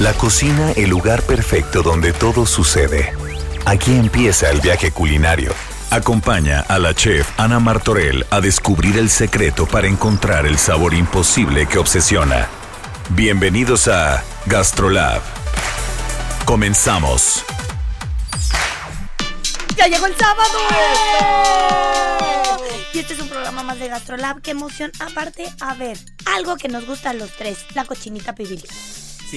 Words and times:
La 0.00 0.14
cocina, 0.14 0.72
el 0.72 0.90
lugar 0.90 1.22
perfecto 1.22 1.82
donde 1.82 2.12
todo 2.12 2.44
sucede. 2.46 3.14
Aquí 3.66 3.92
empieza 3.92 4.50
el 4.50 4.60
viaje 4.60 4.90
culinario. 4.90 5.54
Acompaña 5.90 6.60
a 6.60 6.78
la 6.78 6.94
chef 6.94 7.28
Ana 7.38 7.60
Martorell 7.60 8.26
a 8.30 8.40
descubrir 8.40 8.98
el 8.98 9.10
secreto 9.10 9.66
para 9.66 9.86
encontrar 9.86 10.46
el 10.46 10.58
sabor 10.58 10.94
imposible 10.94 11.66
que 11.66 11.78
obsesiona. 11.78 12.48
Bienvenidos 13.10 13.86
a 13.88 14.24
Gastrolab. 14.46 15.20
Comenzamos. 16.46 17.44
¡Ya 19.76 19.86
llegó 19.86 20.06
el 20.06 20.16
sábado! 20.16 20.58
Y 22.92 22.98
este 22.98 23.14
es 23.14 23.20
un 23.20 23.28
programa 23.28 23.62
más 23.62 23.78
de 23.78 23.88
Gastrolab. 23.88 24.40
¡Qué 24.40 24.50
emoción! 24.52 24.90
Aparte, 24.98 25.52
a 25.60 25.74
ver, 25.74 25.98
algo 26.24 26.56
que 26.56 26.68
nos 26.68 26.86
gusta 26.86 27.10
a 27.10 27.14
los 27.14 27.30
tres, 27.36 27.58
la 27.74 27.84
cochinita 27.84 28.34
pibil. 28.34 28.64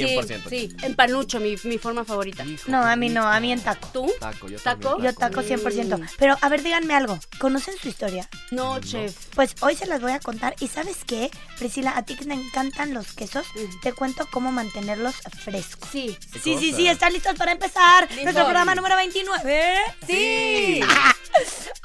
100%. 0.02 0.50
Sí, 0.50 0.70
sí, 0.70 0.76
en 0.82 0.96
panucho, 0.96 1.40
mi, 1.40 1.56
mi 1.64 1.78
forma 1.78 2.04
favorita. 2.06 2.46
No, 2.68 2.82
a 2.84 2.96
mí 2.96 3.10
no, 3.10 3.28
a 3.28 3.40
mí 3.40 3.52
en 3.52 3.62
taco. 3.62 3.90
¿Tú? 3.94 4.12
Taco, 4.20 4.48
yo 4.48 4.60
¿Taco? 4.60 4.90
también 4.92 5.14
Yo 5.14 5.18
taco 5.18 5.42
100%. 5.42 6.10
Pero, 6.18 6.38
a 6.42 6.50
ver, 6.50 6.64
díganme 6.64 6.96
algo. 6.96 7.20
¿Conocen 7.40 7.76
su 7.78 7.88
historia? 7.88 8.28
No, 8.52 8.80
chef. 8.80 9.16
Pues 9.36 9.56
hoy 9.62 9.76
se 9.76 9.86
las 9.86 10.02
voy 10.02 10.12
a 10.12 10.20
contar. 10.20 10.56
¿Y 10.60 10.68
sabes 10.68 10.98
qué? 11.06 11.30
Priscila, 11.58 11.94
a 11.96 12.04
ti 12.04 12.16
que 12.16 12.26
te 12.26 12.34
encantan 12.34 12.94
los 12.94 13.14
quesos, 13.14 13.46
te 13.82 13.94
cuento 13.94 14.28
cómo 14.32 14.52
mantenerlos 14.52 15.16
frescos. 15.44 15.90
Sí. 15.92 16.18
Sí, 16.34 16.40
sí, 16.44 16.54
cosa? 16.72 16.78
sí, 16.78 16.88
¿están 16.88 17.14
listos 17.14 17.36
para 17.36 17.52
empezar? 17.52 18.08
Nuestro 18.24 18.44
programa 18.44 18.76
número 18.76 18.96
29. 18.96 19.76
Sí. 20.08 20.82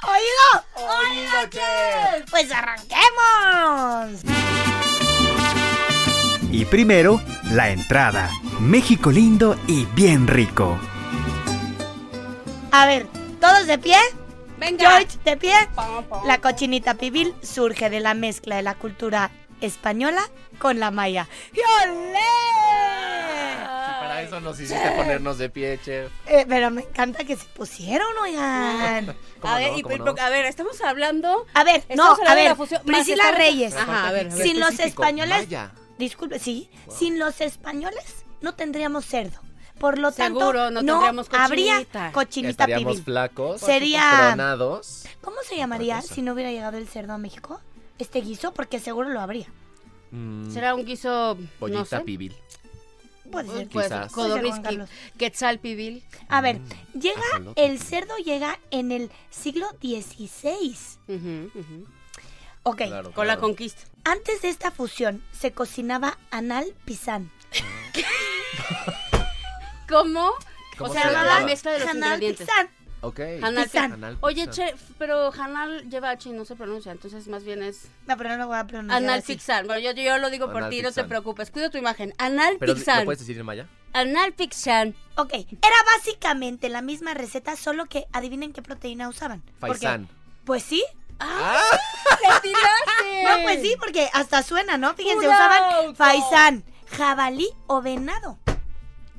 ¡Oído! 0.03 0.65
¡Oído, 0.75 1.49
chef! 1.49 2.29
Pues 2.29 2.51
arranquemos. 2.51 4.21
Y 6.51 6.65
primero, 6.65 7.21
la 7.51 7.69
entrada. 7.69 8.29
México 8.59 9.11
lindo 9.11 9.55
y 9.67 9.85
bien 9.85 10.27
rico. 10.27 10.77
A 12.71 12.85
ver, 12.85 13.07
¿todos 13.39 13.67
de 13.67 13.77
pie? 13.77 13.95
Venga. 14.57 14.89
George, 14.91 15.17
¿de 15.23 15.37
pie? 15.37 15.53
La 16.25 16.39
cochinita 16.39 16.95
pibil 16.95 17.33
surge 17.41 17.89
de 17.89 17.99
la 17.99 18.13
mezcla 18.13 18.57
de 18.57 18.61
la 18.63 18.75
cultura 18.75 19.31
española 19.61 20.21
con 20.59 20.79
la 20.79 20.91
maya. 20.91 21.27
¡Y 21.53 21.59
olé! 21.87 22.19
Para 24.01 24.21
eso 24.21 24.39
nos 24.41 24.59
hiciste 24.59 24.91
ponernos 24.91 25.37
de 25.37 25.49
pie, 25.49 25.79
chef. 25.83 26.11
Eh, 26.27 26.45
pero 26.47 26.69
me 26.69 26.81
encanta 26.81 27.23
que 27.23 27.37
se 27.37 27.45
pusieron, 27.45 28.07
oigan. 28.21 29.15
¿Cómo 29.39 29.53
A 29.53 29.57
ver, 29.57 29.71
no? 29.71 29.77
y- 29.77 29.81
¿Cómo 29.83 29.95
pero- 29.97 30.13
no? 30.13 30.21
a 30.21 30.29
ver, 30.29 30.45
estamos 30.45 30.81
hablando. 30.81 31.45
A 31.53 31.63
ver, 31.63 31.83
no, 31.95 32.15
a 32.27 32.35
ver, 32.35 32.55
Priscila 32.85 33.31
Reyes. 33.31 33.75
Ajá, 33.75 34.09
a 34.09 34.11
ver, 34.11 34.31
a 34.31 34.35
ver. 34.35 34.43
Sin 34.47 34.59
los 34.59 34.79
españoles, 34.79 35.37
maya. 35.45 35.71
Disculpe, 35.97 36.39
sí, 36.39 36.69
sin 36.89 37.19
los 37.19 37.41
españoles 37.41 38.25
no 38.41 38.55
tendríamos 38.55 39.05
cerdo. 39.05 39.39
Por 39.79 39.97
lo 39.97 40.11
tanto, 40.11 40.39
Seguro, 40.39 40.69
no 40.69 40.79
tendríamos 40.83 41.27
habría 41.33 41.83
cochinita. 42.11 42.49
Estaríamos 42.51 42.91
pibil. 42.93 43.03
flacos, 43.03 43.61
Sería- 43.61 44.27
tronados. 44.27 45.05
¿Cómo 45.21 45.37
se 45.43 45.57
llamaría 45.57 46.01
si 46.03 46.21
no 46.21 46.33
hubiera 46.33 46.51
llegado 46.51 46.77
el 46.77 46.87
cerdo 46.87 47.13
a 47.13 47.17
México? 47.17 47.59
Este 47.97 48.21
guiso, 48.21 48.53
porque 48.53 48.79
seguro 48.79 49.09
lo 49.09 49.19
habría. 49.21 49.47
Mm, 50.11 50.51
Será 50.51 50.75
un 50.75 50.85
guiso. 50.85 51.35
pollita 51.59 51.79
no 51.79 51.85
sé. 51.85 51.99
pibil. 52.01 52.35
Puede 53.31 53.47
ser. 53.49 53.67
Quizás. 53.69 54.11
Puede. 54.13 54.87
Quetzal 55.17 55.59
pibil. 55.59 56.03
A 56.27 56.41
ver, 56.41 56.59
llega, 56.93 57.21
ajolote. 57.33 57.65
el 57.65 57.79
cerdo 57.79 58.17
llega 58.17 58.59
en 58.71 58.91
el 58.91 59.09
siglo 59.29 59.67
XVI. 59.81 60.75
Ok, 62.63 62.77
Claro, 62.87 63.11
Con 63.13 63.25
la 63.27 63.37
conquista. 63.37 63.83
Antes 64.03 64.41
de 64.41 64.49
esta 64.49 64.71
fusión 64.71 65.23
se 65.31 65.51
cocinaba 65.51 66.17
anal 66.31 66.65
pisán. 66.85 67.31
¿Cómo? 69.89 70.31
¿Cómo 70.77 70.89
o 70.89 70.93
se 70.93 71.01
sea, 71.01 71.11
la 71.11 71.23
llamaba? 71.23 71.45
mezcla 71.45 71.71
de 71.71 71.79
los 71.79 71.89
Anal 71.89 72.13
ingredientes. 72.13 72.47
pisán. 72.47 72.69
Ok. 73.03 73.19
Hanal. 73.41 73.69
Hanal 73.73 74.17
Oye, 74.21 74.47
chef, 74.51 74.79
pero 74.99 75.33
Hanal 75.33 75.89
lleva 75.89 76.11
H 76.11 76.29
y 76.29 76.33
no 76.33 76.45
se 76.45 76.55
pronuncia, 76.55 76.91
entonces 76.91 77.27
más 77.27 77.43
bien 77.43 77.63
es 77.63 77.87
No, 78.07 78.15
pero 78.15 78.29
no 78.29 78.37
lo 78.37 78.47
voy 78.47 78.57
a 78.57 78.67
pronunciar 78.67 79.03
Anal. 79.03 79.23
Pixar. 79.23 79.65
Bueno, 79.65 79.81
yo, 79.81 79.91
yo 79.99 80.17
lo 80.19 80.29
digo 80.29 80.51
por 80.51 80.69
ti, 80.69 80.81
no 80.81 80.91
te 80.91 81.03
preocupes. 81.03 81.49
Cuida 81.51 81.69
tu 81.69 81.77
imagen. 81.77 82.13
Anal 82.19 82.57
Pero, 82.59 82.75
Pixar. 82.75 82.99
¿Lo 82.99 83.05
puedes 83.05 83.19
decir 83.19 83.37
en 83.39 83.45
maya? 83.45 83.67
Anal 83.93 84.33
Pixar. 84.33 84.93
Ok, 85.17 85.33
era 85.33 85.75
básicamente 85.97 86.69
la 86.69 86.81
misma 86.81 87.13
receta, 87.15 87.55
solo 87.55 87.85
que 87.87 88.05
adivinen 88.13 88.53
qué 88.53 88.61
proteína 88.61 89.09
usaban. 89.09 89.41
Porque- 89.59 89.73
Faisán. 89.79 90.07
Pues 90.45 90.63
sí. 90.63 90.83
¡Ah! 91.21 91.61
¡Le 92.21 92.39
tiraste! 92.41 93.23
No, 93.23 93.43
pues 93.43 93.61
sí, 93.61 93.75
porque 93.79 94.09
hasta 94.13 94.43
suena, 94.43 94.77
¿no? 94.77 94.93
Fíjense, 94.95 95.27
¡Un 95.27 95.33
usaban 95.33 95.63
auto! 95.63 95.95
faisán, 95.95 96.63
jabalí 96.97 97.49
o 97.67 97.81
venado. 97.81 98.39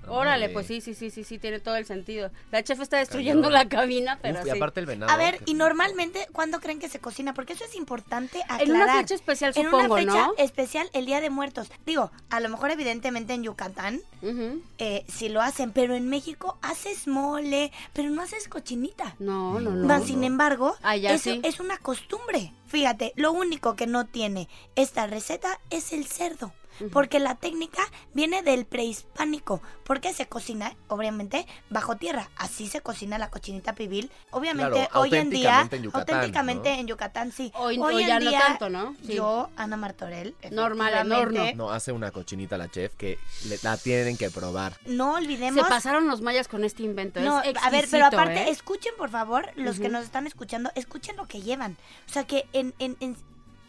Órale, 0.08 0.48
pues 0.48 0.66
sí, 0.66 0.80
sí, 0.80 0.94
sí, 0.94 1.10
sí, 1.10 1.24
sí, 1.24 1.38
tiene 1.38 1.60
todo 1.60 1.76
el 1.76 1.86
sentido. 1.86 2.30
La 2.50 2.62
chef 2.62 2.80
está 2.80 2.98
destruyendo 2.98 3.50
la 3.50 3.68
cabina, 3.68 4.18
pero 4.20 4.40
Uf, 4.40 4.46
y 4.46 4.50
sí. 4.50 4.56
aparte 4.56 4.80
el 4.80 4.86
venado. 4.86 5.10
A 5.12 5.16
ver, 5.16 5.38
que- 5.38 5.44
y 5.50 5.54
normalmente, 5.54 6.26
¿cuándo 6.32 6.60
creen 6.60 6.78
que 6.78 6.88
se 6.88 6.98
cocina? 6.98 7.34
Porque 7.34 7.52
eso 7.52 7.64
es 7.64 7.74
importante 7.76 8.40
aclarar. 8.48 8.62
En 8.62 8.72
una 8.72 8.96
fecha 8.98 9.14
especial, 9.14 9.52
En 9.56 9.64
supongo, 9.64 9.94
una 9.94 9.96
fecha 9.96 10.26
¿no? 10.26 10.34
especial, 10.38 10.90
el 10.92 11.06
Día 11.06 11.20
de 11.20 11.30
Muertos. 11.30 11.68
Digo, 11.86 12.10
a 12.30 12.40
lo 12.40 12.48
mejor 12.48 12.70
evidentemente 12.70 13.32
en 13.34 13.42
Yucatán 13.44 14.00
Ujú. 14.22 14.62
eh, 14.78 15.04
sí 15.08 15.28
lo 15.28 15.40
hacen, 15.40 15.72
pero 15.72 15.94
en 15.94 16.08
México 16.08 16.58
haces 16.62 17.06
mole, 17.08 17.72
pero 17.92 18.10
no 18.10 18.22
haces 18.22 18.48
cochinita. 18.48 19.14
No, 19.18 19.60
no, 19.60 19.70
no. 19.70 19.86
Más 19.86 20.04
sin 20.04 20.24
embargo, 20.24 20.76
Allá 20.82 21.12
eso 21.14 21.30
sí. 21.30 21.40
es 21.44 21.60
una 21.60 21.78
costumbre. 21.78 22.52
Fíjate, 22.66 23.12
lo 23.16 23.32
único 23.32 23.76
que 23.76 23.86
no 23.86 24.06
tiene 24.06 24.48
esta 24.76 25.06
receta 25.06 25.60
es 25.70 25.92
el 25.92 26.06
cerdo. 26.06 26.52
Porque 26.92 27.18
la 27.18 27.34
técnica 27.36 27.82
viene 28.14 28.42
del 28.42 28.64
prehispánico. 28.64 29.60
Porque 29.84 30.12
se 30.14 30.26
cocina, 30.26 30.74
obviamente, 30.88 31.46
bajo 31.70 31.96
tierra. 31.96 32.30
Así 32.36 32.68
se 32.68 32.80
cocina 32.80 33.18
la 33.18 33.30
cochinita 33.30 33.74
pibil. 33.74 34.10
Obviamente, 34.30 34.86
Claro, 34.88 35.00
hoy 35.00 35.14
en 35.14 35.30
día, 35.30 35.60
auténticamente 35.60 35.76
en 35.76 35.82
Yucatán, 35.82 36.14
auténticamente 36.16 36.70
¿no? 36.74 36.80
en 36.80 36.86
Yucatán, 36.86 37.32
sí. 37.32 37.52
Hoy- 37.54 37.78
hoy 37.78 37.94
hoy 37.96 38.02
en 38.02 38.08
ya 38.08 38.20
no 38.20 38.30
tanto, 38.30 38.70
¿no? 38.70 38.96
Sí. 39.06 39.14
Yo, 39.14 39.50
Ana 39.56 39.76
Martorell, 39.76 40.34
Normal, 40.50 40.94
en 40.94 41.12
horno. 41.12 41.44
No, 41.54 41.70
hace 41.70 41.92
una 41.92 42.10
cochinita 42.10 42.56
la 42.58 42.68
chef 42.70 42.94
que 42.96 43.18
le- 43.48 43.58
la 43.62 43.76
tienen 43.76 44.16
que 44.16 44.30
probar. 44.30 44.76
No 44.86 45.16
Se 45.16 45.24
olvidemos 45.24 45.68
pasaron 45.68 46.06
los 46.08 46.20
mayas 46.20 46.48
con 46.48 46.64
este 46.64 46.82
invento. 46.82 47.20
No, 47.20 47.42
es 47.42 47.54
a 47.62 47.70
ver, 47.70 47.86
pero 47.90 48.06
aparte, 48.06 48.42
¿eh? 48.44 48.50
escuchen 48.50 48.92
por 48.96 49.10
favor, 49.10 49.50
los 49.56 49.78
que 49.78 49.88
nos 49.88 50.04
están 50.04 50.26
escuchando, 50.26 50.70
escuchen 50.74 51.16
lo 51.16 51.26
que 51.26 51.40
llevan. 51.42 51.76
O 52.08 52.12
sea, 52.12 52.24
que 52.24 52.46
en, 52.52 52.74
en, 52.78 52.96
en 53.00 53.16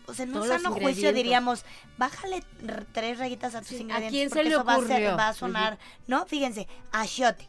o 0.07 0.13
sea, 0.13 0.25
en 0.25 0.35
un 0.35 0.47
sano 0.47 0.69
juicio 0.71 0.89
ingredientes. 0.89 1.15
diríamos, 1.15 1.65
bájale 1.97 2.43
r- 2.63 2.85
tres 2.91 3.19
rayitas 3.19 3.55
a 3.55 3.59
tus 3.59 3.69
Sí, 3.69 3.75
¿a 3.75 3.79
ingredientes. 3.81 4.11
quién 4.11 4.29
se 4.29 4.35
porque 4.35 4.49
le 4.49 4.55
eso 4.55 4.63
va 4.63 4.73
a, 4.73 4.77
ser- 4.77 4.85
ocurrió? 4.85 5.17
va 5.17 5.27
a 5.29 5.33
sonar, 5.33 5.79
¿no? 6.07 6.25
Fíjense, 6.25 6.67
achiote, 6.91 7.47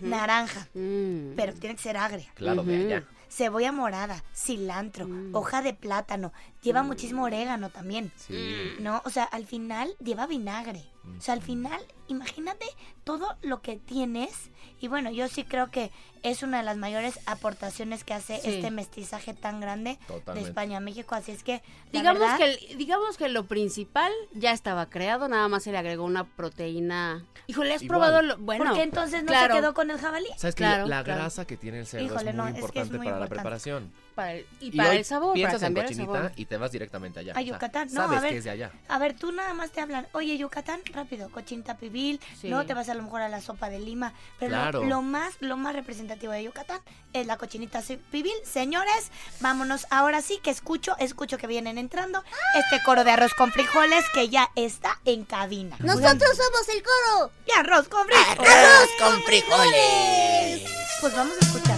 naranja, 0.00 0.68
Mm. 0.74 1.34
pero 1.36 1.52
tiene 1.54 1.74
que 1.76 1.82
ser 1.82 1.96
agria. 1.96 2.30
Claro, 2.34 2.62
de 2.62 2.76
allá. 2.76 3.04
Cebolla 3.28 3.72
morada, 3.72 4.22
cilantro, 4.34 5.08
Mm. 5.08 5.34
hoja 5.34 5.62
de 5.62 5.72
plátano, 5.72 6.32
lleva 6.62 6.82
muchísimo 6.82 7.24
orégano 7.24 7.70
también. 7.70 8.12
Sí. 8.16 8.74
¿no? 8.80 9.00
O 9.06 9.10
sea, 9.10 9.24
al 9.24 9.46
final 9.46 9.94
lleva 10.04 10.26
vinagre. 10.26 10.84
O 11.18 11.20
sea, 11.20 11.34
al 11.34 11.42
final, 11.42 11.80
imagínate 12.08 12.64
todo 13.04 13.36
lo 13.42 13.60
que 13.60 13.76
tienes. 13.76 14.50
Y 14.80 14.88
bueno, 14.88 15.10
yo 15.10 15.28
sí 15.28 15.44
creo 15.44 15.70
que 15.70 15.90
es 16.22 16.42
una 16.44 16.58
de 16.58 16.62
las 16.64 16.76
mayores 16.76 17.18
aportaciones 17.26 18.04
que 18.04 18.14
hace 18.14 18.38
Sí. 18.40 18.50
este 18.54 18.70
mestizaje 18.70 19.34
tan 19.34 19.60
grande 19.60 19.98
de 20.00 20.06
Totalmente. 20.06 20.48
España 20.48 20.76
a 20.76 20.80
México. 20.80 21.14
Así 21.16 21.32
es 21.32 21.42
que, 21.42 21.60
Digamos 21.92 22.20
verdad, 22.20 22.38
que, 22.38 22.44
el- 22.72 22.78
digamos 22.78 23.16
que 23.16 23.28
lo 23.28 23.46
principal 23.46 24.12
ya 24.32 24.52
estaba 24.52 24.88
creado, 24.90 25.26
nada 25.28 25.48
más 25.48 25.64
se 25.64 25.72
le 25.72 25.78
agregó 25.78 26.04
una 26.04 26.24
proteína. 26.24 27.24
Híjole, 27.48 27.74
¿has 27.74 27.82
Igual. 27.82 27.98
probado 27.98 28.22
lo 28.22 28.38
bueno? 28.38 28.64
¿por 28.66 28.74
qué 28.74 28.82
entonces 28.82 29.22
no 29.22 29.28
claro. 29.28 29.54
se 29.54 29.60
quedó 29.60 29.74
con 29.74 29.90
el 29.90 29.98
jabalí? 29.98 30.28
¿Sabes 30.36 30.54
que 30.54 30.62
Claro, 30.62 30.86
la 30.86 31.02
claro. 31.02 31.20
grasa 31.20 31.44
que 31.44 31.56
tiene 31.56 31.80
el 31.80 31.86
cerdo 31.86 32.06
Híjole, 32.06 32.30
es 32.30 32.36
no, 32.36 32.44
muy 32.44 32.52
es 32.52 32.54
que 32.54 32.60
es 32.60 32.64
importante 32.66 32.98
muy 32.98 33.06
para 33.06 33.18
la 33.18 33.24
importante. 33.24 33.34
preparación? 33.42 33.92
Para 34.14 34.32
el- 34.34 34.46
y, 34.60 34.66
Y 34.68 34.76
para 34.76 34.92
el 34.94 35.04
sabor, 35.04 35.28
para 35.28 35.34
piensas 35.34 35.62
en 35.62 35.76
el 35.76 35.82
cochinita 35.82 36.12
sabor. 36.12 36.32
y 36.36 36.44
te 36.44 36.56
vas 36.58 36.70
directamente 36.72 37.20
allá. 37.20 37.32
A 37.32 37.34
O 37.34 37.38
sea, 37.38 37.42
Yucatán. 37.52 37.88
No, 37.88 38.02
sabes 38.02 38.18
a 38.18 38.20
ver. 38.20 38.30
que 38.32 38.38
es 38.38 38.44
de 38.44 38.50
allá. 38.50 38.70
A 38.88 38.98
ver, 38.98 39.14
tú 39.14 39.32
nada 39.32 39.54
más 39.54 39.70
te 39.70 39.80
hablan, 39.80 40.06
oye, 40.12 40.36
Yucatán, 40.36 40.80
rápido, 40.92 41.30
cochinita 41.30 41.76
pibil, 41.78 42.20
Sí. 42.40 42.48
luego 42.48 42.66
te 42.66 42.74
vas 42.74 42.88
a 42.88 42.94
lo 42.94 43.02
mejor 43.02 43.22
a 43.22 43.28
la 43.28 43.40
sopa 43.40 43.70
de 43.70 43.78
Lima, 43.78 44.12
pero 44.38 44.50
lo- 44.52 44.56
Claro. 44.62 44.84
lo, 44.84 45.02
más, 45.02 45.34
lo 45.40 45.56
más 45.56 45.74
representativo 45.74 46.32
de 46.32 46.44
Yucatán 46.44 46.80
es 47.12 47.26
la 47.26 47.36
cochinita 47.38 47.82
pibil. 48.10 48.32
Señores, 48.44 49.10
vámonos 49.40 49.86
ahora 49.90 50.20
sí 50.22 50.38
que 50.42 50.50
escucho, 50.50 50.94
escucho 50.98 51.38
que 51.38 51.46
vienen 51.46 51.78
entrando 51.78 52.22
este 52.54 52.82
coro 52.84 53.04
de 53.04 53.10
arroz 53.12 53.32
con 53.34 53.50
frijoles 53.52 54.04
que 54.14 54.28
ya 54.28 54.50
está 54.56 54.98
en 55.04 55.24
cabina. 55.24 55.76
Nosotros 55.80 56.36
somos 56.36 56.68
el 56.68 56.82
coro. 56.82 57.30
Y 57.46 57.58
arroz 57.58 57.88
con 57.88 58.06
frijoles. 58.06 58.38
Arroz 58.52 58.88
con 58.98 59.22
frijoles. 59.22 60.62
Pues 61.00 61.16
vamos 61.16 61.34
a 61.40 61.44
escuchar. 61.44 61.71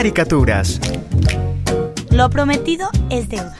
Caricaturas. 0.00 0.80
Lo 2.10 2.30
prometido 2.30 2.88
es 3.10 3.28
deuda. 3.28 3.54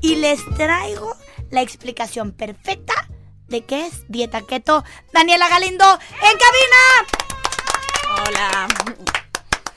Y 0.00 0.16
les 0.16 0.40
traigo 0.56 1.14
la 1.52 1.62
explicación 1.62 2.32
perfecta 2.32 2.92
de 3.46 3.64
qué 3.64 3.86
es 3.86 4.02
dieta 4.08 4.42
keto. 4.42 4.82
Daniela 5.12 5.48
Galindo, 5.48 5.84
en 5.84 6.38
cabina. 6.42 8.26
Hola. 8.26 8.66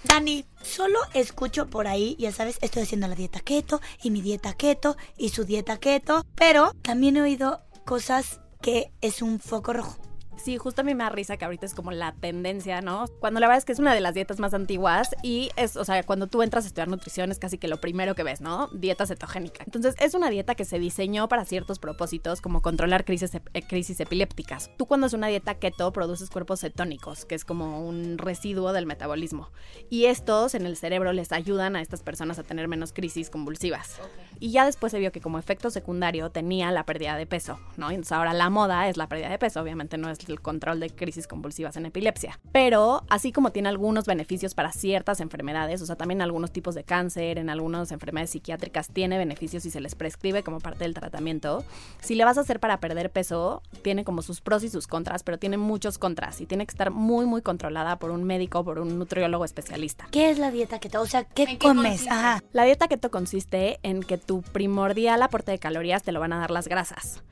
Dani, 0.04 0.46
solo 0.64 0.98
escucho 1.14 1.68
por 1.68 1.86
ahí, 1.86 2.16
ya 2.18 2.32
sabes, 2.32 2.58
estoy 2.62 2.82
haciendo 2.82 3.08
la 3.08 3.14
dieta 3.14 3.42
keto 3.42 3.80
y 4.02 4.10
mi 4.10 4.24
dieta 4.24 4.54
keto 4.54 4.98
y 5.16 5.30
su 5.30 5.44
dieta 5.44 5.78
keto, 5.78 6.26
pero 6.34 6.72
también 6.82 7.18
he 7.18 7.22
oído 7.22 7.62
cosas 7.86 8.40
que 8.64 8.92
es 9.02 9.22
un 9.22 9.40
foco 9.40 9.74
rojo. 9.74 10.09
Sí, 10.44 10.58
justo 10.58 10.82
a 10.82 10.84
mí 10.84 10.96
me 10.96 11.04
da 11.04 11.10
risa 11.10 11.36
que 11.38 11.46
ahorita 11.46 11.66
es 11.66 11.74
como 11.74 11.92
la 11.92 12.14
tendencia, 12.14 12.82
¿no? 12.82 13.06
Cuando 13.20 13.40
la 13.40 13.48
verdad 13.48 13.58
es 13.58 13.66
que 13.66 13.74
es 13.74 13.80
una 13.80 13.94
de 13.94 14.00
las 14.00 14.14
dietas 14.14 14.40
más 14.40 14.54
antiguas 14.54 15.16
y 15.22 15.50
es, 15.58 15.76
o 15.76 15.84
sea, 15.84 16.02
cuando 16.04 16.28
tú 16.28 16.42
entras 16.42 16.64
a 16.64 16.68
estudiar 16.68 16.88
nutrición 16.88 17.30
es 17.30 17.40
casi 17.40 17.58
que 17.58 17.68
lo 17.68 17.82
primero 17.82 18.16
que 18.16 18.24
ves, 18.24 18.40
¿no? 18.40 18.70
Dieta 18.74 19.06
cetogénica. 19.06 19.64
Entonces, 19.66 19.96
es 20.00 20.14
una 20.14 20.30
dieta 20.30 20.56
que 20.56 20.64
se 20.64 20.80
diseñó 20.80 21.28
para 21.28 21.44
ciertos 21.44 21.78
propósitos, 21.80 22.40
como 22.40 22.62
controlar 22.62 23.04
crisis, 23.04 23.36
eh, 23.36 23.62
crisis 23.68 24.00
epilépticas. 24.00 24.72
Tú 24.78 24.86
cuando 24.86 25.08
es 25.08 25.14
una 25.14 25.28
dieta 25.28 25.56
keto 25.56 25.92
produces 25.92 26.30
cuerpos 26.30 26.62
cetónicos, 26.62 27.26
que 27.26 27.36
es 27.36 27.44
como 27.44 27.86
un 27.86 28.18
residuo 28.18 28.72
del 28.72 28.86
metabolismo. 28.86 29.52
Y 29.90 30.06
estos 30.06 30.56
en 30.56 30.66
el 30.66 30.78
cerebro 30.78 31.12
les 31.12 31.34
ayudan 31.34 31.76
a 31.76 31.82
estas 31.82 32.02
personas 32.02 32.40
a 32.40 32.44
tener 32.44 32.68
menos 32.68 32.94
crisis 32.94 33.30
convulsivas. 33.30 34.00
Y 34.40 34.52
ya 34.52 34.66
después 34.66 34.92
se 34.92 35.00
vio 35.00 35.12
que 35.12 35.20
como 35.20 35.38
efecto 35.38 35.70
secundario 35.70 36.30
tenía 36.30 36.72
la 36.72 36.86
pérdida 36.86 37.18
de 37.18 37.26
peso, 37.26 37.60
¿no? 37.76 37.90
Entonces 37.90 38.14
ahora 38.14 38.34
la 38.34 38.50
moda 38.50 38.88
es 38.88 38.96
la 38.96 39.10
pérdida 39.10 39.30
de 39.30 39.38
peso, 39.38 39.62
obviamente 39.62 39.98
no 39.98 40.10
es 40.10 40.29
el 40.30 40.42
control 40.42 40.80
de 40.80 40.90
crisis 40.90 41.28
convulsivas 41.28 41.76
en 41.78 41.86
epilepsia. 41.86 42.40
Pero 42.52 43.04
así 43.10 43.32
como 43.32 43.52
tiene 43.52 43.70
algunos 43.70 44.06
beneficios 44.06 44.54
para 44.54 44.72
ciertas 44.72 45.20
enfermedades, 45.20 45.82
o 45.82 45.86
sea, 45.86 45.96
también 45.96 46.22
algunos 46.22 46.52
tipos 46.52 46.76
de 46.76 46.84
cáncer, 46.84 47.38
en 47.38 47.50
algunas 47.50 47.92
enfermedades 47.92 48.32
psiquiátricas 48.32 48.90
tiene 48.90 49.18
beneficios 49.18 49.66
y 49.66 49.72
se 49.72 49.82
les 49.82 49.96
prescribe 49.96 50.44
como 50.44 50.60
parte 50.60 50.86
del 50.86 50.94
tratamiento. 50.94 51.66
Si 52.02 52.16
le 52.16 52.26
vas 52.26 52.38
a 52.38 52.42
hacer 52.42 52.60
para 52.60 52.80
perder 52.80 53.12
peso, 53.12 53.62
tiene 53.82 54.04
como 54.04 54.22
sus 54.22 54.42
pros 54.42 54.64
y 54.64 54.70
sus 54.70 54.88
contras, 54.88 55.24
pero 55.24 55.38
tiene 55.38 55.58
muchos 55.58 55.98
contras 55.98 56.42
y 56.42 56.46
tiene 56.46 56.66
que 56.66 56.72
estar 56.72 56.92
muy, 56.92 57.26
muy 57.26 57.42
controlada 57.42 58.00
por 58.00 58.12
un 58.12 58.24
médico, 58.24 58.64
por 58.64 58.80
un 58.80 58.98
nutriólogo 58.98 59.46
especialista. 59.46 60.08
¿Qué 60.12 60.30
es 60.30 60.40
la 60.40 60.52
dieta 60.52 60.80
keto? 60.80 61.02
O 61.02 61.06
sea, 61.06 61.24
¿qué 61.24 61.46
qué 61.46 61.58
comes? 61.58 62.08
Ajá. 62.08 62.44
La 62.54 62.64
dieta 62.64 62.88
keto 62.88 63.12
consiste 63.12 63.80
en 63.84 64.02
que 64.04 64.18
tu 64.18 64.42
primordial 64.42 65.22
aporte 65.22 65.52
de 65.52 65.60
calorías 65.60 66.04
te 66.04 66.12
lo 66.12 66.20
van 66.20 66.34
a 66.34 66.40
dar 66.40 66.52
las 66.52 66.68
grasas. 66.68 67.24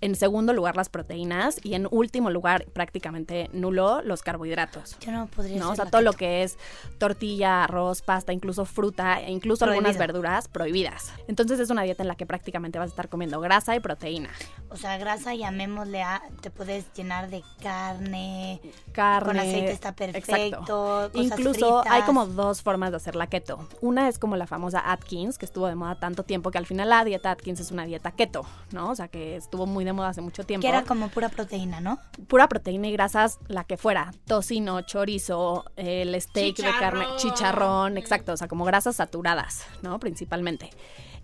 En 0.00 0.14
segundo 0.16 0.52
lugar, 0.52 0.76
las 0.76 0.88
proteínas. 0.88 1.60
Y 1.62 1.74
en 1.74 1.88
último 1.90 2.30
lugar, 2.30 2.66
prácticamente 2.72 3.50
nulo, 3.52 4.02
los 4.02 4.22
carbohidratos. 4.22 4.98
Yo 5.00 5.12
no 5.12 5.26
podría 5.26 5.58
¿no? 5.58 5.70
O 5.70 5.76
sea, 5.76 5.86
todo 5.86 6.02
lo 6.02 6.12
que 6.12 6.42
es 6.42 6.58
tortilla, 6.98 7.64
arroz, 7.64 8.02
pasta, 8.02 8.32
incluso 8.32 8.64
fruta, 8.64 9.20
e 9.20 9.30
incluso 9.30 9.64
algunas 9.64 9.98
verduras 9.98 10.48
prohibidas. 10.48 11.12
Entonces 11.28 11.60
es 11.60 11.70
una 11.70 11.82
dieta 11.82 12.02
en 12.02 12.08
la 12.08 12.16
que 12.16 12.26
prácticamente 12.26 12.78
vas 12.78 12.88
a 12.88 12.90
estar 12.90 13.08
comiendo 13.08 13.40
grasa 13.40 13.74
y 13.76 13.80
proteína. 13.80 14.30
O 14.70 14.76
sea, 14.76 14.98
grasa, 14.98 15.34
llamémosle 15.34 16.02
a, 16.02 16.22
te 16.40 16.50
puedes 16.50 16.92
llenar 16.94 17.30
de 17.30 17.42
carne, 17.62 18.60
Carne. 18.92 19.26
con 19.26 19.38
aceite 19.38 19.72
está 19.72 19.94
perfecto, 19.94 21.10
Incluso 21.14 21.82
hay 21.88 22.02
como 22.02 22.26
dos 22.26 22.62
formas 22.62 22.90
de 22.90 22.96
hacer 22.96 23.16
la 23.16 23.26
keto. 23.28 23.68
Una 23.80 24.08
es 24.08 24.18
como 24.18 24.36
la 24.36 24.46
famosa 24.46 24.82
Atkins, 24.90 25.38
que 25.38 25.44
estuvo 25.44 25.66
de 25.66 25.74
moda 25.74 25.94
tanto 25.96 26.24
tiempo 26.24 26.50
que 26.50 26.58
al 26.58 26.66
final 26.66 26.88
la 26.88 27.04
dieta 27.04 27.30
Atkins 27.30 27.60
es 27.60 27.70
una 27.70 27.84
dieta 27.84 28.12
keto, 28.12 28.44
¿no? 28.72 28.90
O 28.90 28.94
sea, 28.94 29.08
que 29.08 29.36
estuvo 29.36 29.66
muy 29.66 29.83
de 29.84 29.92
moda 29.92 30.08
hace 30.08 30.20
mucho 30.20 30.44
tiempo. 30.44 30.62
Que 30.62 30.68
era 30.68 30.84
como 30.84 31.08
pura 31.08 31.28
proteína, 31.28 31.80
¿no? 31.80 31.98
pura 32.28 32.48
proteína 32.48 32.88
y 32.88 32.92
grasas, 32.92 33.38
la 33.48 33.64
que 33.64 33.76
fuera, 33.76 34.12
tocino, 34.26 34.80
chorizo, 34.82 35.64
el 35.76 36.20
steak 36.20 36.56
de 36.56 36.70
carne, 36.78 37.04
Chicharrón. 37.16 37.18
chicharrón, 37.18 37.98
exacto, 37.98 38.32
o 38.32 38.36
sea, 38.36 38.48
como 38.48 38.64
grasas 38.64 38.96
saturadas, 38.96 39.66
¿no? 39.82 39.98
Principalmente. 39.98 40.70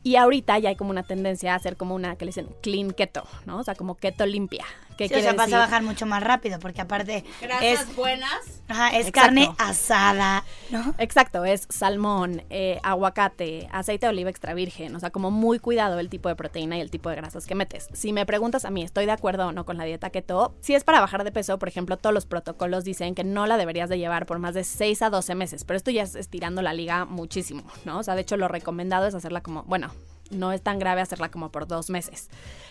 Y 0.02 0.16
ahorita 0.16 0.58
ya 0.58 0.70
hay 0.70 0.76
como 0.76 0.90
una 0.90 1.02
tendencia 1.02 1.52
a 1.52 1.56
hacer 1.56 1.76
como 1.76 1.94
una 1.94 2.16
que 2.16 2.24
le 2.24 2.30
dicen 2.30 2.48
clean 2.62 2.92
keto, 2.92 3.24
¿no? 3.44 3.58
O 3.58 3.64
sea, 3.64 3.74
como 3.74 3.96
keto 3.96 4.24
limpia. 4.24 4.64
¿Qué 4.96 5.08
Sí, 5.08 5.14
o 5.14 5.20
sea, 5.20 5.32
vas 5.32 5.52
a 5.52 5.58
bajar 5.58 5.82
mucho 5.82 6.06
más 6.06 6.22
rápido, 6.22 6.58
porque 6.58 6.80
aparte 6.80 7.24
Grasas 7.40 7.88
es, 7.88 7.96
buenas. 7.96 8.62
ajá, 8.68 8.88
es 8.90 9.08
Exacto. 9.08 9.20
carne 9.20 9.50
asada, 9.58 10.44
¿no? 10.70 10.94
Exacto, 10.98 11.44
es 11.44 11.66
salmón, 11.70 12.42
eh, 12.50 12.78
aguacate, 12.82 13.68
aceite 13.72 14.06
de 14.06 14.10
oliva 14.10 14.30
extra 14.30 14.54
virgen, 14.54 14.94
o 14.94 15.00
sea, 15.00 15.10
como 15.10 15.30
muy 15.30 15.58
cuidado 15.58 15.98
el 15.98 16.08
tipo 16.08 16.28
de 16.28 16.36
proteína 16.36 16.76
y 16.76 16.80
el 16.80 16.90
tipo 16.90 17.08
de 17.08 17.16
grasas 17.16 17.46
que 17.46 17.54
metes. 17.54 17.88
Si 17.92 18.12
me 18.12 18.26
preguntas 18.26 18.64
a 18.64 18.70
mí, 18.70 18.82
¿estoy 18.82 19.06
de 19.06 19.12
acuerdo 19.12 19.48
o 19.48 19.52
no 19.52 19.64
con 19.64 19.76
la 19.78 19.84
dieta 19.84 20.10
keto? 20.10 20.54
Si 20.60 20.74
es 20.74 20.84
para 20.84 21.00
bajar 21.00 21.24
de 21.24 21.32
peso, 21.32 21.58
por 21.58 21.68
ejemplo, 21.68 21.96
todos 21.96 22.12
los 22.14 22.26
protocolos 22.26 22.84
dicen 22.84 23.14
que 23.14 23.24
no 23.24 23.46
la 23.46 23.56
deberías 23.56 23.88
de 23.88 23.98
llevar 23.98 24.26
por 24.26 24.38
más 24.38 24.54
de 24.54 24.64
6 24.64 25.02
a 25.02 25.10
12 25.10 25.34
meses, 25.34 25.64
pero 25.64 25.76
esto 25.76 25.90
ya 25.90 26.02
es 26.02 26.14
estirando 26.14 26.62
la 26.62 26.74
liga 26.74 27.04
muchísimo, 27.04 27.64
¿no? 27.84 27.98
O 27.98 28.02
sea, 28.02 28.14
de 28.14 28.20
hecho 28.22 28.36
lo 28.36 28.48
recomendado 28.48 29.06
es 29.06 29.14
hacerla 29.14 29.40
como, 29.40 29.62
bueno, 29.64 29.90
no 30.30 30.52
es 30.52 30.62
tan 30.62 30.78
grave 30.78 31.00
hacerla 31.00 31.30
como 31.30 31.50
por 31.52 31.66
dos 31.66 31.90
meses. 31.90 32.28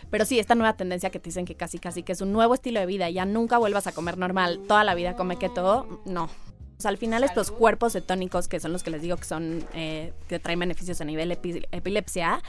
Pero 0.09 0.25
sí, 0.25 0.39
esta 0.39 0.55
nueva 0.55 0.73
tendencia 0.77 1.09
que 1.09 1.19
te 1.19 1.25
dicen 1.29 1.45
que 1.45 1.55
casi 1.55 1.77
casi 1.79 2.03
que 2.03 2.11
es 2.13 2.21
un 2.21 2.31
nuevo 2.33 2.53
estilo 2.53 2.79
de 2.79 2.85
vida 2.85 3.09
y 3.09 3.13
ya 3.13 3.25
nunca 3.25 3.57
vuelvas 3.57 3.87
a 3.87 3.91
comer 3.91 4.17
normal, 4.17 4.61
toda 4.67 4.83
la 4.83 4.95
vida 4.95 5.15
come 5.15 5.37
keto, 5.37 6.01
no. 6.05 6.23
O 6.25 6.81
sea, 6.81 6.89
al 6.91 6.97
final 6.97 7.25
estos 7.25 7.51
cuerpos 7.51 7.91
cetónicos, 7.91 8.47
que 8.47 8.61
son 8.61 8.71
los 8.71 8.83
que 8.83 8.89
les 8.91 9.01
digo 9.01 9.17
que 9.17 9.25
son, 9.25 9.65
eh, 9.73 10.13
que 10.29 10.39
traen 10.39 10.59
beneficios 10.59 11.01
a 11.01 11.03
nivel 11.03 11.29
epi- 11.31 11.67
epilepsia, 11.73 12.41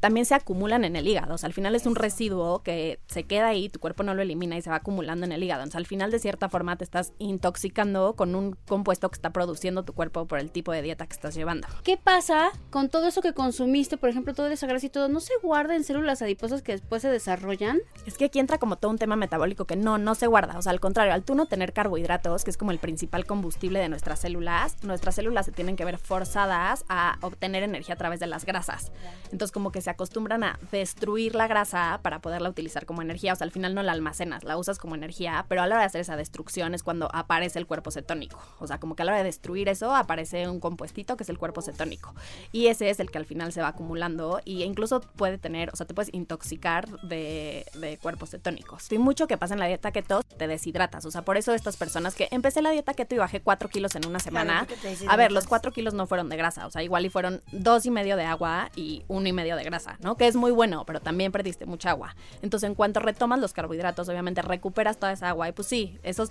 también 0.00 0.26
se 0.26 0.34
acumulan 0.34 0.84
en 0.84 0.96
el 0.96 1.06
hígado. 1.06 1.34
O 1.34 1.38
sea, 1.38 1.46
al 1.46 1.52
final 1.52 1.74
es 1.74 1.86
un 1.86 1.94
residuo 1.94 2.62
que 2.62 3.00
se 3.06 3.24
queda 3.24 3.48
ahí, 3.48 3.68
tu 3.68 3.80
cuerpo 3.80 4.02
no 4.02 4.14
lo 4.14 4.22
elimina 4.22 4.56
y 4.56 4.62
se 4.62 4.70
va 4.70 4.76
acumulando 4.76 5.26
en 5.26 5.32
el 5.32 5.42
hígado. 5.42 5.62
Entonces, 5.62 5.78
al 5.78 5.86
final, 5.86 6.10
de 6.10 6.18
cierta 6.18 6.48
forma, 6.48 6.76
te 6.76 6.84
estás 6.84 7.12
intoxicando 7.18 8.14
con 8.14 8.34
un 8.34 8.56
compuesto 8.66 9.10
que 9.10 9.16
está 9.16 9.30
produciendo 9.30 9.84
tu 9.84 9.92
cuerpo 9.92 10.26
por 10.26 10.38
el 10.38 10.50
tipo 10.50 10.72
de 10.72 10.82
dieta 10.82 11.06
que 11.06 11.14
estás 11.14 11.34
llevando. 11.34 11.66
¿Qué 11.82 11.96
pasa 11.96 12.50
con 12.70 12.88
todo 12.88 13.08
eso 13.08 13.22
que 13.22 13.32
consumiste? 13.32 13.96
Por 13.96 14.10
ejemplo, 14.10 14.34
toda 14.34 14.52
esa 14.52 14.66
grasa 14.66 14.86
y 14.86 14.90
todo. 14.90 15.08
¿No 15.08 15.20
se 15.20 15.32
guarda 15.42 15.76
en 15.76 15.84
células 15.84 16.22
adiposas 16.22 16.62
que 16.62 16.72
después 16.72 17.02
se 17.02 17.08
desarrollan? 17.08 17.78
Es 18.06 18.16
que 18.16 18.26
aquí 18.26 18.38
entra 18.38 18.58
como 18.58 18.76
todo 18.76 18.90
un 18.90 18.98
tema 18.98 19.16
metabólico 19.16 19.66
que 19.66 19.76
no, 19.76 19.98
no 19.98 20.14
se 20.14 20.26
guarda. 20.26 20.58
O 20.58 20.62
sea, 20.62 20.72
al 20.72 20.80
contrario, 20.80 21.14
al 21.14 21.24
tú 21.24 21.34
no 21.34 21.46
tener 21.46 21.72
carbohidratos, 21.72 22.44
que 22.44 22.50
es 22.50 22.56
como 22.56 22.70
el 22.70 22.78
principal 22.78 23.26
combustible 23.26 23.78
de 23.78 23.88
nuestras 23.88 24.20
células, 24.20 24.76
nuestras 24.82 25.14
células 25.14 25.46
se 25.46 25.52
tienen 25.52 25.76
que 25.76 25.84
ver 25.84 25.98
forzadas 25.98 26.84
a 26.88 27.18
obtener 27.22 27.62
energía 27.62 27.94
a 27.94 27.98
través 27.98 28.20
de 28.20 28.26
las 28.26 28.44
grasas. 28.44 28.92
Entonces, 29.32 29.52
como 29.52 29.72
que 29.72 29.80
se 29.86 29.90
acostumbran 29.90 30.42
a 30.42 30.58
destruir 30.72 31.36
la 31.36 31.46
grasa 31.46 32.00
para 32.02 32.18
poderla 32.18 32.48
utilizar 32.48 32.86
como 32.86 33.02
energía. 33.02 33.32
O 33.32 33.36
sea, 33.36 33.44
al 33.44 33.52
final 33.52 33.72
no 33.72 33.84
la 33.84 33.92
almacenas, 33.92 34.42
la 34.42 34.56
usas 34.56 34.80
como 34.80 34.96
energía, 34.96 35.46
pero 35.48 35.62
a 35.62 35.68
la 35.68 35.76
hora 35.76 35.82
de 35.82 35.86
hacer 35.86 36.00
esa 36.00 36.16
destrucción 36.16 36.74
es 36.74 36.82
cuando 36.82 37.08
aparece 37.14 37.60
el 37.60 37.68
cuerpo 37.68 37.92
cetónico. 37.92 38.36
O 38.58 38.66
sea, 38.66 38.80
como 38.80 38.96
que 38.96 39.02
a 39.02 39.04
la 39.04 39.12
hora 39.12 39.18
de 39.18 39.24
destruir 39.24 39.68
eso 39.68 39.94
aparece 39.94 40.48
un 40.48 40.58
compuestito 40.58 41.16
que 41.16 41.22
es 41.22 41.28
el 41.28 41.38
cuerpo 41.38 41.62
cetónico. 41.62 42.16
Y 42.50 42.66
ese 42.66 42.90
es 42.90 42.98
el 42.98 43.12
que 43.12 43.18
al 43.18 43.26
final 43.26 43.52
se 43.52 43.62
va 43.62 43.68
acumulando 43.68 44.40
y 44.44 44.64
incluso 44.64 45.00
puede 45.00 45.38
tener, 45.38 45.70
o 45.72 45.76
sea, 45.76 45.86
te 45.86 45.94
puedes 45.94 46.12
intoxicar 46.12 46.88
de, 47.02 47.64
de 47.74 47.96
cuerpos 47.98 48.30
cetónicos. 48.30 48.90
Y 48.90 48.98
mucho 48.98 49.28
que 49.28 49.38
pasa 49.38 49.54
en 49.54 49.60
la 49.60 49.66
dieta 49.66 49.92
keto, 49.92 50.24
te 50.36 50.48
deshidratas. 50.48 51.06
O 51.06 51.12
sea, 51.12 51.22
por 51.22 51.36
eso 51.36 51.54
estas 51.54 51.76
personas 51.76 52.16
que 52.16 52.26
empecé 52.32 52.60
la 52.60 52.70
dieta 52.70 52.92
keto 52.92 53.14
y 53.14 53.18
bajé 53.18 53.40
4 53.40 53.68
kilos 53.68 53.94
en 53.94 54.04
una 54.04 54.18
semana. 54.18 54.66
te 54.66 54.74
a 55.06 55.14
ver, 55.14 55.30
los 55.30 55.44
deshidratas. 55.44 55.46
4 55.46 55.70
kilos 55.70 55.94
no 55.94 56.08
fueron 56.08 56.28
de 56.28 56.36
grasa. 56.36 56.66
O 56.66 56.72
sea, 56.72 56.82
igual 56.82 57.06
y 57.06 57.08
fueron 57.08 57.40
dos 57.52 57.86
y 57.86 57.92
medio 57.92 58.16
de 58.16 58.24
agua 58.24 58.72
y 58.74 59.04
uno 59.06 59.28
y 59.28 59.32
medio 59.32 59.54
de 59.54 59.62
grasa, 59.62 59.75
¿no? 60.00 60.16
Que 60.16 60.26
es 60.26 60.36
muy 60.36 60.52
bueno, 60.52 60.84
pero 60.86 61.00
también 61.00 61.32
perdiste 61.32 61.66
mucha 61.66 61.90
agua. 61.90 62.14
Entonces, 62.42 62.68
en 62.68 62.74
cuanto 62.74 63.00
retomas 63.00 63.38
los 63.40 63.52
carbohidratos, 63.52 64.08
obviamente 64.08 64.42
recuperas 64.42 64.96
toda 64.98 65.12
esa 65.12 65.28
agua 65.30 65.48
y 65.48 65.52
pues 65.52 65.68
sí, 65.68 65.98
esos 66.02 66.30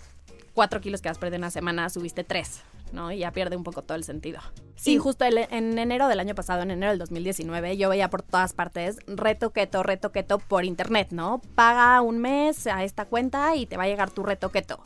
4 0.54 0.80
kilos 0.82 1.02
que 1.02 1.10
has 1.10 1.18
perdido 1.18 1.36
en 1.36 1.42
una 1.42 1.52
semana, 1.52 1.90
subiste 1.90 2.24
3, 2.24 2.62
¿no? 2.94 3.12
Y 3.12 3.20
ya 3.20 3.32
pierde 3.32 3.58
un 3.58 3.64
poco 3.64 3.82
todo 3.82 3.98
el 3.98 4.04
sentido. 4.06 4.40
Sí, 4.76 4.98
justo 4.98 5.26
el- 5.26 5.38
en 5.38 5.78
enero 5.78 6.08
del 6.08 6.20
año 6.20 6.34
pasado, 6.36 6.62
en 6.62 6.72
enero 6.72 6.92
del 6.92 7.00
2019, 7.00 7.76
yo 7.78 7.90
veía 7.90 8.10
por 8.10 8.22
todas 8.22 8.54
partes 8.54 8.98
reto 9.08 9.52
keto, 9.52 9.84
reto 9.84 10.12
keto 10.14 10.40
por 10.40 10.64
internet, 10.64 11.10
¿no? 11.12 11.42
Paga 11.56 12.02
un 12.02 12.20
mes 12.20 12.68
a 12.68 12.84
esta 12.86 13.06
cuenta 13.06 13.56
y 13.56 13.66
te 13.66 13.76
va 13.78 13.84
a 13.84 13.88
llegar 13.88 14.12
tu 14.12 14.24
reto 14.24 14.50
keto. 14.50 14.80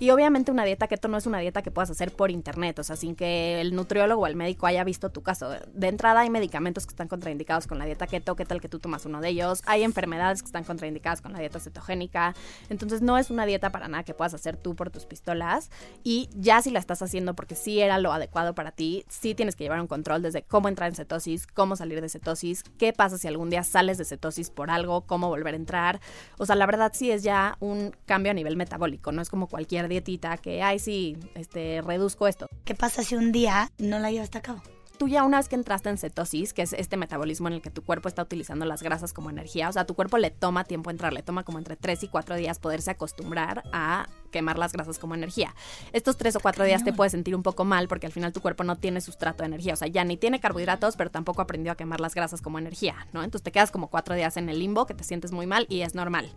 Y 0.00 0.10
obviamente 0.10 0.50
una 0.50 0.64
dieta 0.64 0.88
keto 0.88 1.08
no 1.08 1.18
es 1.18 1.26
una 1.26 1.40
dieta 1.40 1.60
que 1.60 1.70
puedas 1.70 1.90
hacer 1.90 2.10
por 2.10 2.30
internet, 2.30 2.78
o 2.78 2.82
sea, 2.82 2.96
sin 2.96 3.14
que 3.14 3.60
el 3.60 3.74
nutriólogo 3.74 4.22
o 4.22 4.26
el 4.26 4.34
médico 4.34 4.66
haya 4.66 4.82
visto 4.82 5.10
tu 5.10 5.22
caso. 5.22 5.50
De 5.74 5.88
entrada 5.88 6.20
hay 6.20 6.30
medicamentos 6.30 6.86
que 6.86 6.92
están 6.92 7.06
contraindicados 7.06 7.66
con 7.66 7.78
la 7.78 7.84
dieta 7.84 8.06
keto, 8.06 8.34
¿qué 8.34 8.46
tal 8.46 8.62
que 8.62 8.70
tú 8.70 8.78
tomas 8.78 9.04
uno 9.04 9.20
de 9.20 9.28
ellos? 9.28 9.60
Hay 9.66 9.82
enfermedades 9.82 10.40
que 10.40 10.46
están 10.46 10.64
contraindicadas 10.64 11.20
con 11.20 11.34
la 11.34 11.38
dieta 11.38 11.60
cetogénica. 11.60 12.34
Entonces 12.70 13.02
no 13.02 13.18
es 13.18 13.30
una 13.30 13.44
dieta 13.44 13.72
para 13.72 13.88
nada 13.88 14.02
que 14.02 14.14
puedas 14.14 14.32
hacer 14.32 14.56
tú 14.56 14.74
por 14.74 14.88
tus 14.88 15.04
pistolas. 15.04 15.70
Y 16.02 16.30
ya 16.34 16.62
si 16.62 16.70
la 16.70 16.78
estás 16.78 17.02
haciendo 17.02 17.34
porque 17.34 17.54
sí 17.54 17.80
era 17.80 17.98
lo 17.98 18.10
adecuado 18.10 18.54
para 18.54 18.70
ti, 18.70 19.04
sí 19.10 19.34
tienes 19.34 19.54
que 19.54 19.64
llevar 19.64 19.82
un 19.82 19.86
control 19.86 20.22
desde 20.22 20.40
cómo 20.40 20.70
entrar 20.70 20.88
en 20.88 20.94
cetosis, 20.94 21.46
cómo 21.46 21.76
salir 21.76 22.00
de 22.00 22.08
cetosis, 22.08 22.62
qué 22.78 22.94
pasa 22.94 23.18
si 23.18 23.28
algún 23.28 23.50
día 23.50 23.64
sales 23.64 23.98
de 23.98 24.06
cetosis 24.06 24.48
por 24.48 24.70
algo, 24.70 25.02
cómo 25.02 25.28
volver 25.28 25.52
a 25.52 25.58
entrar. 25.58 26.00
O 26.38 26.46
sea, 26.46 26.56
la 26.56 26.64
verdad 26.64 26.92
sí 26.94 27.10
es 27.10 27.22
ya 27.22 27.58
un 27.60 27.94
cambio 28.06 28.30
a 28.30 28.34
nivel 28.34 28.56
metabólico, 28.56 29.12
no 29.12 29.20
es 29.20 29.28
como 29.28 29.46
cualquier 29.46 29.89
dietita 29.90 30.38
que, 30.38 30.62
ay, 30.62 30.78
sí, 30.78 31.18
este, 31.34 31.82
reduzco 31.82 32.26
esto. 32.26 32.48
¿Qué 32.64 32.74
pasa 32.74 33.02
si 33.02 33.16
un 33.16 33.32
día 33.32 33.70
no 33.78 33.98
la 33.98 34.10
llevas 34.10 34.34
a 34.34 34.40
cabo? 34.40 34.62
Tú 34.98 35.08
ya 35.08 35.24
una 35.24 35.38
vez 35.38 35.48
que 35.48 35.56
entraste 35.56 35.88
en 35.88 35.98
cetosis, 35.98 36.52
que 36.52 36.62
es 36.62 36.72
este 36.74 36.96
metabolismo 36.96 37.48
en 37.48 37.54
el 37.54 37.62
que 37.62 37.70
tu 37.70 37.82
cuerpo 37.82 38.08
está 38.08 38.22
utilizando 38.22 38.66
las 38.66 38.82
grasas 38.82 39.12
como 39.12 39.30
energía, 39.30 39.68
o 39.68 39.72
sea, 39.72 39.86
tu 39.86 39.94
cuerpo 39.94 40.18
le 40.18 40.30
toma 40.30 40.64
tiempo 40.64 40.90
entrar, 40.90 41.12
le 41.12 41.22
toma 41.22 41.42
como 41.42 41.58
entre 41.58 41.76
3 41.76 42.04
y 42.04 42.08
4 42.08 42.36
días 42.36 42.58
poderse 42.58 42.90
acostumbrar 42.90 43.62
a 43.72 44.08
quemar 44.30 44.58
las 44.58 44.72
grasas 44.72 44.98
como 44.98 45.14
energía. 45.14 45.54
Estos 45.92 46.16
3 46.16 46.36
o 46.36 46.40
4 46.40 46.64
días 46.64 46.84
te 46.84 46.92
puedes 46.92 47.12
sentir 47.12 47.34
un 47.34 47.42
poco 47.42 47.64
mal 47.64 47.88
porque 47.88 48.06
al 48.06 48.12
final 48.12 48.32
tu 48.32 48.40
cuerpo 48.40 48.64
no 48.64 48.76
tiene 48.76 49.00
sustrato 49.00 49.42
de 49.42 49.46
energía, 49.46 49.74
o 49.74 49.76
sea, 49.76 49.88
ya 49.88 50.04
ni 50.04 50.16
tiene 50.16 50.40
carbohidratos, 50.40 50.96
pero 50.96 51.10
tampoco 51.10 51.42
aprendió 51.42 51.72
a 51.72 51.74
quemar 51.74 52.00
las 52.00 52.14
grasas 52.14 52.40
como 52.40 52.58
energía, 52.58 53.06
¿no? 53.12 53.22
Entonces 53.22 53.42
te 53.42 53.52
quedas 53.52 53.70
como 53.70 53.88
4 53.88 54.14
días 54.14 54.36
en 54.36 54.48
el 54.48 54.58
limbo, 54.58 54.86
que 54.86 54.94
te 54.94 55.04
sientes 55.04 55.32
muy 55.32 55.46
mal 55.46 55.66
y 55.68 55.82
es 55.82 55.94
normal. 55.94 56.30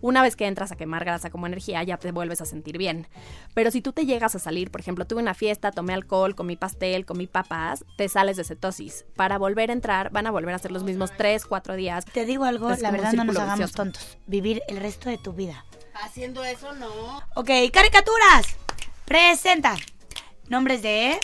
Una 0.00 0.22
vez 0.22 0.36
que 0.36 0.46
entras 0.46 0.72
a 0.72 0.76
quemar 0.76 1.04
grasa 1.04 1.30
como 1.30 1.46
energía, 1.46 1.82
ya 1.82 1.96
te 1.96 2.12
vuelves 2.12 2.40
a 2.40 2.44
sentir 2.46 2.78
bien. 2.78 3.06
Pero 3.54 3.70
si 3.70 3.82
tú 3.82 3.92
te 3.92 4.06
llegas 4.06 4.34
a 4.34 4.38
salir, 4.38 4.70
por 4.70 4.80
ejemplo, 4.80 5.06
tuve 5.06 5.20
una 5.20 5.34
fiesta, 5.34 5.72
tomé 5.72 5.94
alcohol, 5.94 6.34
comí 6.34 6.56
pastel, 6.56 7.06
comí 7.06 7.26
papas, 7.26 7.84
te 7.96 8.08
sales 8.08 8.36
de 8.36 8.44
cetosis. 8.44 9.04
Para 9.16 9.38
volver 9.38 9.70
a 9.70 9.72
entrar, 9.72 10.10
van 10.10 10.26
a 10.26 10.30
volver 10.30 10.52
a 10.52 10.56
hacer 10.56 10.72
los 10.72 10.84
mismos 10.84 11.10
3, 11.16 11.44
4 11.46 11.74
días. 11.74 12.04
Te 12.04 12.24
digo 12.24 12.44
algo, 12.44 12.70
la 12.70 12.90
verdad 12.90 13.12
no 13.12 13.24
nos 13.24 13.36
hagamos 13.36 13.58
vicioso. 13.58 13.76
tontos. 13.76 14.18
Vivir 14.26 14.62
el 14.68 14.78
resto 14.78 15.08
de 15.08 15.18
tu 15.18 15.32
vida. 15.32 15.64
Haciendo 16.02 16.44
eso, 16.44 16.72
no. 16.74 17.18
Ok, 17.34 17.50
caricaturas. 17.72 18.46
Presenta. 19.04 19.74
Nombres 20.48 20.82
de 20.82 21.18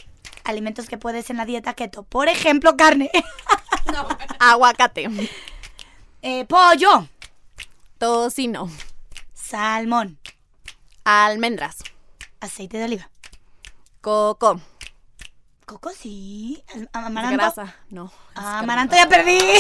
alimentos 0.45 0.89
que 0.89 0.99
puedes 0.99 1.31
en 1.31 1.37
la 1.37 1.45
dieta 1.47 1.75
keto. 1.75 2.03
Por 2.03 2.29
ejemplo, 2.29 2.77
carne. 2.77 3.11
Aguacate, 4.39 5.09
Eh, 6.23 6.45
pollo. 6.47 7.09
tocino, 7.99 8.71
Salmón. 9.35 10.19
almendras, 11.05 11.77
Aceite 12.41 12.79
de 12.79 12.85
oliva. 12.85 13.11
coco, 14.01 14.61
Coco 15.67 15.91
sí. 15.91 16.63
Amaranto. 16.93 17.37
grasa, 17.37 17.75
no. 17.89 18.13
Ah, 18.35 18.59
amaranto 18.59 18.95
ya 18.97 19.09
perdí. 19.09 19.39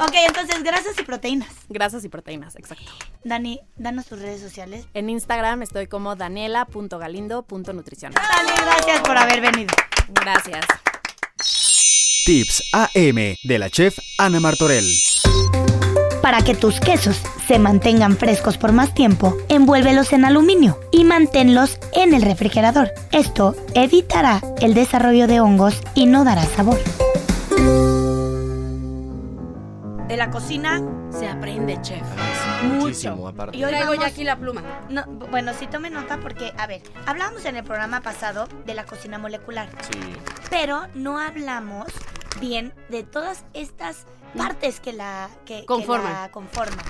ok, 0.00 0.14
entonces 0.26 0.62
grasas 0.64 0.98
y 0.98 1.02
proteínas. 1.04 1.48
Grasas 1.68 2.04
y 2.04 2.08
proteínas, 2.08 2.56
exacto. 2.56 2.90
Dani, 3.22 3.60
danos 3.76 4.06
tus 4.06 4.18
redes 4.20 4.40
sociales. 4.40 4.86
En 4.94 5.08
Instagram 5.08 5.62
estoy 5.62 5.86
como 5.86 6.16
daniela.galindo.nutrición. 6.16 8.12
Dani, 8.12 8.50
gracias 8.60 9.00
por 9.02 9.16
haber 9.16 9.40
venido. 9.40 9.72
Gracias. 10.08 10.64
Tips 12.24 12.62
AM 12.72 13.36
de 13.44 13.58
la 13.58 13.70
chef 13.70 13.98
Ana 14.18 14.40
Martorell. 14.40 15.07
Para 16.28 16.42
que 16.42 16.54
tus 16.54 16.78
quesos 16.78 17.22
se 17.46 17.58
mantengan 17.58 18.14
frescos 18.18 18.58
por 18.58 18.72
más 18.72 18.92
tiempo, 18.92 19.34
envuélvelos 19.48 20.12
en 20.12 20.26
aluminio 20.26 20.78
y 20.92 21.04
manténlos 21.04 21.78
en 21.94 22.12
el 22.12 22.20
refrigerador. 22.20 22.92
Esto 23.12 23.56
evitará 23.72 24.42
el 24.60 24.74
desarrollo 24.74 25.26
de 25.26 25.40
hongos 25.40 25.80
y 25.94 26.04
no 26.04 26.24
dará 26.24 26.44
sabor. 26.44 26.78
De 30.06 30.16
la 30.18 30.28
cocina, 30.30 30.82
Se 31.18 31.26
aprende, 31.26 31.80
chef. 31.80 32.02
Muchísimo, 32.62 33.26
aparte. 33.26 33.56
Y 33.56 33.64
hoy 33.64 33.70
Traigo 33.70 33.94
ya 33.94 34.08
aquí 34.08 34.22
la 34.22 34.36
pluma. 34.36 34.62
No, 34.90 35.06
bueno, 35.30 35.52
sí 35.58 35.66
tome 35.66 35.88
nota 35.88 36.18
porque, 36.20 36.52
a 36.58 36.66
ver, 36.66 36.82
hablábamos 37.06 37.46
en 37.46 37.56
el 37.56 37.64
programa 37.64 38.02
pasado 38.02 38.46
de 38.66 38.74
la 38.74 38.84
cocina 38.84 39.16
molecular, 39.18 39.70
Sí. 39.90 39.98
pero 40.50 40.82
no 40.94 41.18
hablamos 41.18 41.86
bien 42.40 42.72
de 42.88 43.02
todas 43.02 43.44
estas 43.54 44.06
partes 44.36 44.80
que 44.80 44.92
la, 44.92 45.28
que, 45.46 45.60
que 45.60 45.66
Conforman. 45.66 46.12
la 46.12 46.30
conforman. 46.30 46.84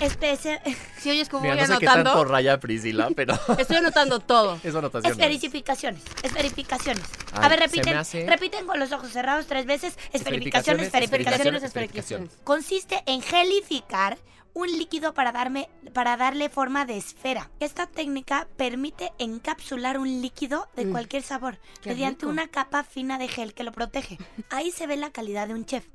Especie, 0.00 0.60
Si 0.98 1.08
oyes 1.10 1.28
como 1.28 1.42
Mira, 1.42 1.54
voy 1.54 1.62
no 1.62 1.74
sé 1.74 1.78
qué 1.80 1.86
anotando, 1.86 2.10
tanto 2.12 2.24
raya 2.32 2.58
Priscila, 2.58 3.10
pero 3.14 3.34
estoy 3.58 3.76
anotando 3.76 4.18
todo. 4.20 4.58
es 4.64 4.74
anotación. 4.74 5.12
esferificaciones, 5.12 6.02
esferificaciones. 6.22 7.04
Ay, 7.32 7.44
a 7.44 7.48
ver, 7.48 7.60
repiten, 7.60 7.96
hace- 7.96 8.26
repiten 8.26 8.66
con 8.66 8.78
los 8.80 8.90
ojos 8.92 9.10
cerrados 9.12 9.46
tres 9.46 9.66
veces. 9.66 9.96
Esferificaciones, 10.12 10.86
Esferificaciones, 10.86 10.86
esferificaciones, 10.86 11.62
esferificaciones. 11.62 12.30
esferificaciones. 12.30 12.30
Consiste 12.44 13.02
en 13.06 13.22
gelificar 13.22 14.18
un 14.54 14.68
líquido 14.68 15.12
para, 15.14 15.32
darme, 15.32 15.68
para 15.92 16.16
darle 16.16 16.48
forma 16.48 16.86
de 16.86 16.96
esfera. 16.96 17.50
Esta 17.60 17.86
técnica 17.86 18.46
permite 18.56 19.12
encapsular 19.18 19.98
un 19.98 20.22
líquido 20.22 20.68
de 20.76 20.86
Mm. 20.86 20.90
cualquier 20.92 21.22
sabor 21.22 21.58
mediante 21.84 22.26
una 22.26 22.48
capa 22.48 22.84
fina 22.84 23.18
de 23.18 23.28
gel 23.28 23.52
que 23.52 23.64
lo 23.64 23.72
protege. 23.72 24.16
Ahí 24.50 24.70
se 24.70 24.86
ve 24.86 24.96
la 24.96 25.10
calidad 25.10 25.48
de 25.48 25.54
un 25.54 25.66
chef. 25.66 25.86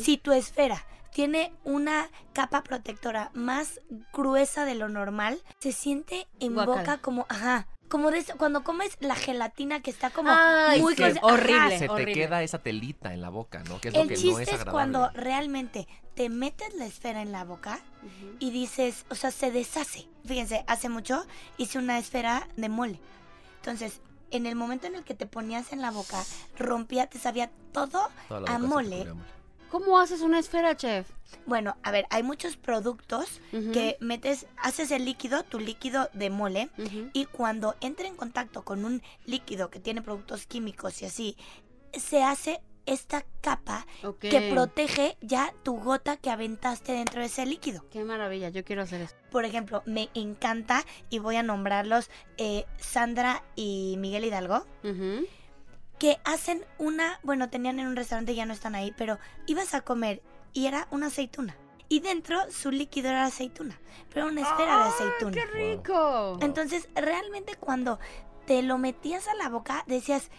Si 0.00 0.16
tu 0.16 0.30
esfera 0.32 0.86
tiene 1.12 1.52
una 1.64 2.08
capa 2.32 2.62
protectora 2.62 3.30
más 3.34 3.80
gruesa 4.12 4.64
de 4.64 4.76
lo 4.76 4.88
normal, 4.88 5.42
se 5.58 5.72
siente 5.72 6.28
en 6.38 6.54
boca 6.54 6.98
como, 6.98 7.26
ajá, 7.28 7.66
como 7.88 8.10
de 8.10 8.18
eso- 8.18 8.36
cuando 8.36 8.62
comes 8.64 8.96
la 9.00 9.14
gelatina 9.14 9.80
que 9.80 9.90
está 9.90 10.10
como 10.10 10.30
Ay, 10.32 10.80
muy 10.82 10.94
conce- 10.94 11.18
horrible. 11.22 11.78
Se 11.78 11.86
te 11.86 11.92
horrible. 11.92 12.14
queda 12.14 12.42
esa 12.42 12.58
telita 12.58 13.12
en 13.14 13.20
la 13.22 13.28
boca, 13.30 13.62
¿no? 13.68 13.80
Que 13.80 13.88
es 13.88 13.94
lo 13.94 14.02
El 14.02 14.08
que 14.08 14.14
no 14.14 14.20
chiste 14.20 14.42
es 14.42 14.48
es, 14.48 14.54
agradable. 14.54 14.72
cuando 14.72 15.10
realmente 15.14 15.86
te 16.14 16.28
metes 16.28 16.74
la 16.74 16.86
esfera 16.86 17.22
en 17.22 17.30
la 17.32 17.44
boca 17.44 17.80
y 18.38 18.50
dices, 18.50 19.04
o 19.10 19.14
sea, 19.14 19.30
se 19.30 19.50
deshace. 19.50 20.08
Fíjense, 20.24 20.64
hace 20.66 20.88
mucho 20.88 21.24
hice 21.58 21.78
una 21.78 21.98
esfera 21.98 22.48
de 22.56 22.68
mole. 22.68 23.00
Entonces, 23.58 24.00
en 24.30 24.46
el 24.46 24.56
momento 24.56 24.86
en 24.86 24.94
el 24.96 25.04
que 25.04 25.14
te 25.14 25.26
ponías 25.26 25.72
en 25.72 25.80
la 25.80 25.90
boca, 25.90 26.24
rompía, 26.58 27.06
te 27.06 27.18
sabía 27.18 27.50
todo 27.72 28.08
a 28.46 28.58
mole. 28.58 29.06
¿Cómo 29.70 29.98
haces 29.98 30.20
una 30.20 30.38
esfera, 30.38 30.76
chef? 30.76 31.08
Bueno, 31.44 31.76
a 31.82 31.90
ver, 31.90 32.06
hay 32.10 32.22
muchos 32.22 32.56
productos 32.56 33.40
que 33.72 33.96
metes, 34.00 34.46
haces 34.56 34.90
el 34.90 35.04
líquido, 35.04 35.42
tu 35.42 35.58
líquido 35.58 36.08
de 36.12 36.30
mole, 36.30 36.70
y 37.12 37.26
cuando 37.26 37.74
entra 37.80 38.06
en 38.06 38.16
contacto 38.16 38.62
con 38.62 38.84
un 38.84 39.02
líquido 39.24 39.70
que 39.70 39.80
tiene 39.80 40.02
productos 40.02 40.46
químicos 40.46 41.02
y 41.02 41.06
así, 41.06 41.36
se 41.92 42.22
hace 42.22 42.60
esta 42.86 43.24
capa 43.40 43.84
que 44.20 44.48
protege 44.52 45.16
ya 45.20 45.52
tu 45.64 45.76
gota 45.80 46.16
que 46.16 46.30
aventaste 46.30 46.92
dentro 46.92 47.20
de 47.20 47.26
ese 47.26 47.44
líquido. 47.44 47.84
Qué 47.90 48.04
maravilla, 48.04 48.48
yo 48.50 48.64
quiero 48.64 48.82
hacer 48.82 49.00
eso. 49.00 49.16
Por 49.30 49.44
ejemplo, 49.44 49.82
me 49.86 50.08
encanta 50.14 50.84
y 51.10 51.18
voy 51.18 51.34
a 51.36 51.42
nombrarlos 51.42 52.08
eh, 52.38 52.64
Sandra 52.78 53.42
y 53.56 53.96
Miguel 53.98 54.24
Hidalgo, 54.24 54.64
Ujú. 54.84 55.26
Que 55.98 56.18
hacen 56.24 56.64
una, 56.78 57.20
bueno, 57.22 57.48
tenían 57.48 57.78
en 57.78 57.86
un 57.86 57.96
restaurante, 57.96 58.34
ya 58.34 58.46
no 58.46 58.52
están 58.52 58.74
ahí, 58.74 58.94
pero 58.96 59.18
ibas 59.46 59.74
a 59.74 59.80
comer 59.80 60.22
y 60.52 60.66
era 60.66 60.88
una 60.90 61.06
aceituna. 61.06 61.56
Y 61.88 62.00
dentro 62.00 62.50
su 62.50 62.70
líquido 62.70 63.10
era 63.10 63.24
aceituna, 63.24 63.78
pero 64.12 64.26
una 64.26 64.42
esfera 64.42 64.78
de 64.78 64.84
aceituna. 64.88 65.32
¡Qué 65.32 65.46
rico! 65.46 66.38
Entonces, 66.40 66.88
realmente 66.94 67.54
cuando 67.54 68.00
te 68.46 68.62
lo 68.62 68.76
metías 68.76 69.28
a 69.28 69.34
la 69.34 69.48
boca, 69.48 69.84
decías, 69.86 70.30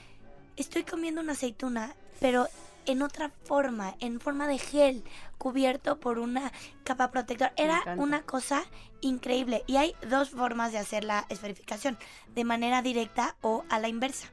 estoy 0.58 0.84
comiendo 0.84 1.22
una 1.22 1.34
aceituna, 1.34 1.96
pero 2.20 2.48
en 2.86 3.02
otra 3.02 3.32
forma, 3.44 3.96
en 4.00 4.20
forma 4.20 4.48
de 4.48 4.58
gel, 4.58 5.04
cubierto 5.38 6.00
por 6.00 6.20
una 6.20 6.52
capa 6.84 7.12
protectora. 7.12 7.54
Era 7.58 7.82
una 7.98 8.24
cosa 8.24 8.64
increíble. 9.02 9.64
Y 9.68 9.78
hay 9.78 9.94
dos 10.10 10.32
formas 10.32 10.72
de 10.72 10.80
hacer 10.80 11.04
la 11.04 11.26
esferificación, 11.30 11.98
de 12.34 12.44
manera 12.44 12.82
directa 12.82 13.36
o 13.42 13.64
a 13.70 13.80
la 13.80 13.90
inversa. 13.90 14.30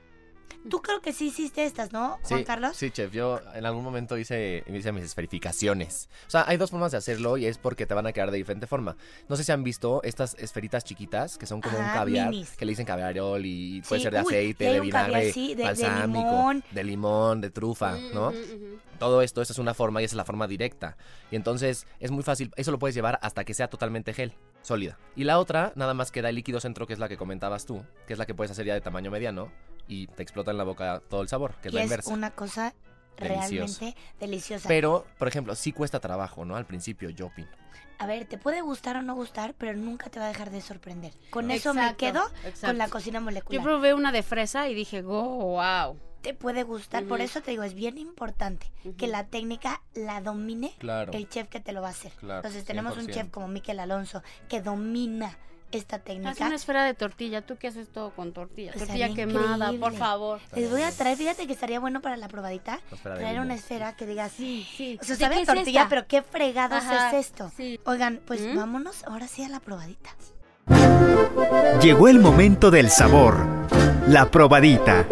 Tú 0.68 0.80
creo 0.80 1.00
que 1.02 1.12
sí 1.12 1.26
hiciste 1.26 1.64
estas, 1.66 1.92
¿no, 1.92 2.18
Juan 2.22 2.40
Sí, 2.40 2.44
Carlos? 2.44 2.76
Sí, 2.76 2.90
chef. 2.90 3.12
Yo 3.12 3.38
en 3.54 3.66
algún 3.66 3.84
momento 3.84 4.16
hice, 4.16 4.64
hice 4.66 4.92
mis 4.92 5.04
esferificaciones. 5.04 6.08
O 6.26 6.30
sea, 6.30 6.44
hay 6.48 6.56
dos 6.56 6.70
formas 6.70 6.90
de 6.92 6.98
hacerlo 6.98 7.36
y 7.36 7.44
es 7.44 7.58
porque 7.58 7.84
te 7.86 7.92
van 7.92 8.06
a 8.06 8.12
quedar 8.12 8.30
de 8.30 8.38
diferente 8.38 8.66
forma. 8.66 8.96
No 9.28 9.36
sé 9.36 9.44
si 9.44 9.52
han 9.52 9.62
visto 9.62 10.02
estas 10.04 10.34
esferitas 10.38 10.82
chiquitas 10.84 11.36
que 11.36 11.44
son 11.46 11.60
como 11.60 11.76
un 11.78 11.84
Ajá, 11.84 11.92
caviar, 11.98 12.30
minis. 12.30 12.50
que 12.56 12.64
le 12.64 12.72
dicen 12.72 12.86
caviarol 12.86 13.44
y 13.44 13.82
puede 13.82 14.00
Sí, 14.00 14.02
ser 14.04 14.14
de 14.14 14.20
uy, 14.20 14.26
aceite, 14.26 14.64
de 14.64 14.80
un 14.80 14.88
caviar, 14.88 15.10
vinagre, 15.10 15.32
sí, 15.32 15.48
de- 15.48 15.56
de 15.56 15.62
balsámico, 15.64 16.30
limón. 16.36 16.64
de 16.70 16.84
limón, 16.84 17.40
de 17.42 17.50
trufa, 17.50 18.00
¿no? 18.12 18.28
Ujú, 18.30 18.38
ujú. 18.38 18.78
Todo 18.98 19.20
esto, 19.22 19.42
esa 19.42 19.52
es 19.52 19.58
una 19.58 19.74
forma 19.74 20.00
y 20.00 20.04
esa 20.06 20.12
es 20.14 20.16
la 20.16 20.24
forma 20.24 20.46
directa. 20.46 20.96
Y 21.30 21.36
entonces 21.36 21.86
es 22.00 22.10
muy 22.10 22.22
fácil, 22.22 22.52
eso 22.56 22.70
lo 22.70 22.78
puedes 22.78 22.94
llevar 22.94 23.18
hasta 23.22 23.44
que 23.44 23.52
sea 23.52 23.68
totalmente 23.68 24.14
gel, 24.14 24.32
sólida. 24.62 24.98
Y 25.14 25.24
la 25.24 25.38
otra, 25.38 25.72
nada 25.74 25.92
más 25.92 26.10
queda 26.10 26.30
el 26.30 26.36
líquido 26.36 26.58
centro, 26.60 26.86
que 26.86 26.94
es 26.94 26.98
la 26.98 27.08
que 27.08 27.18
comentabas 27.18 27.66
tú, 27.66 27.84
que 28.06 28.14
es 28.14 28.18
la 28.18 28.24
que 28.24 28.34
puedes 28.34 28.50
hacer 28.50 28.64
ya 28.64 28.72
de 28.74 28.80
tamaño 28.80 29.10
mediano 29.10 29.52
y 29.88 30.06
te 30.08 30.22
explota 30.22 30.50
en 30.50 30.58
la 30.58 30.64
boca 30.64 31.02
todo 31.08 31.22
el 31.22 31.28
sabor, 31.28 31.54
que 31.62 31.68
es 31.68 31.74
la 31.74 31.80
es 31.80 31.86
inversa. 31.86 32.12
una 32.12 32.30
cosa 32.30 32.74
Deliciosa. 33.16 33.80
realmente 33.80 34.00
deliciosa. 34.18 34.68
Pero, 34.68 35.06
por 35.18 35.28
ejemplo, 35.28 35.54
sí 35.54 35.72
cuesta 35.72 36.00
trabajo, 36.00 36.44
¿no? 36.44 36.56
Al 36.56 36.66
principio, 36.66 37.10
yo 37.10 37.26
opino. 37.26 37.48
A 37.98 38.06
ver, 38.06 38.24
te 38.26 38.38
puede 38.38 38.60
gustar 38.60 38.96
o 38.96 39.02
no 39.02 39.14
gustar, 39.14 39.54
pero 39.56 39.72
nunca 39.74 40.10
te 40.10 40.18
va 40.18 40.24
a 40.26 40.28
dejar 40.28 40.50
de 40.50 40.60
sorprender. 40.60 41.12
Con 41.30 41.50
eso 41.52 41.72
me 41.74 41.94
quedo 41.96 42.22
exacto. 42.44 42.66
con 42.66 42.78
la 42.78 42.88
cocina 42.88 43.20
molecular. 43.20 43.60
Yo 43.60 43.64
probé 43.64 43.94
una 43.94 44.10
de 44.10 44.22
fresa 44.24 44.68
y 44.68 44.74
dije, 44.74 45.04
oh, 45.06 45.60
wow. 45.60 45.96
te 46.20 46.34
puede 46.34 46.64
gustar, 46.64 47.04
por 47.04 47.20
eso 47.20 47.40
te 47.40 47.52
digo, 47.52 47.62
es 47.62 47.74
bien 47.74 47.96
importante 47.96 48.72
que 48.98 49.06
la 49.06 49.28
técnica 49.28 49.80
la 49.94 50.20
domine 50.20 50.74
Claro. 50.78 51.12
el 51.12 51.28
chef 51.28 51.48
que 51.48 51.60
te 51.60 51.70
lo 51.72 51.82
va 51.82 51.88
a 51.88 51.90
hacer. 51.92 52.10
Claro, 52.14 52.38
Entonces 52.40 52.64
tenemos 52.64 52.96
un 52.96 53.06
100%. 53.06 53.12
chef 53.14 53.30
como 53.30 53.46
Miquel 53.46 53.78
Alonso 53.78 54.22
que 54.48 54.60
domina 54.60 55.38
esta 55.72 55.96
Haz 55.96 56.04
técnica. 56.04 56.46
una 56.46 56.54
esfera 56.54 56.84
de 56.84 56.94
tortilla. 56.94 57.42
¿Tú 57.42 57.56
qué 57.56 57.68
haces 57.68 57.88
todo 57.88 58.10
con 58.10 58.32
tortilla? 58.32 58.70
Estaría 58.74 59.08
Tortilla 59.08 59.26
quemada, 59.26 59.72
por 59.78 59.94
favor. 59.94 60.40
Les 60.54 60.70
voy 60.70 60.82
a 60.82 60.92
traer, 60.92 61.16
fíjate 61.18 61.46
que 61.46 61.52
estaría 61.52 61.80
bueno 61.80 62.00
para 62.00 62.16
la 62.16 62.28
probadita, 62.28 62.80
de 62.90 62.96
traer 62.98 63.40
una 63.40 63.54
esfera 63.54 63.96
que 63.96 64.06
digas, 64.06 64.32
Sí, 64.32 64.66
sí. 64.76 64.98
o 65.00 65.04
sea, 65.04 65.16
¿De 65.16 65.22
sabe 65.24 65.34
a 65.36 65.40
es 65.40 65.46
tortilla, 65.46 65.80
esta? 65.82 65.88
pero 65.88 66.06
qué 66.06 66.22
fregados 66.22 66.84
Ajá, 66.84 67.08
es 67.18 67.26
esto. 67.26 67.50
sí. 67.56 67.80
Oigan, 67.86 68.20
pues 68.26 68.40
¿Mm? 68.40 68.56
vámonos 68.56 69.02
ahora 69.04 69.26
sí 69.26 69.42
a 69.44 69.48
la 69.48 69.60
probadita. 69.60 70.10
Llegó 71.82 72.08
el 72.08 72.20
momento 72.20 72.70
del 72.70 72.88
sabor. 72.90 73.36
La 74.06 74.30
probadita. 74.30 75.04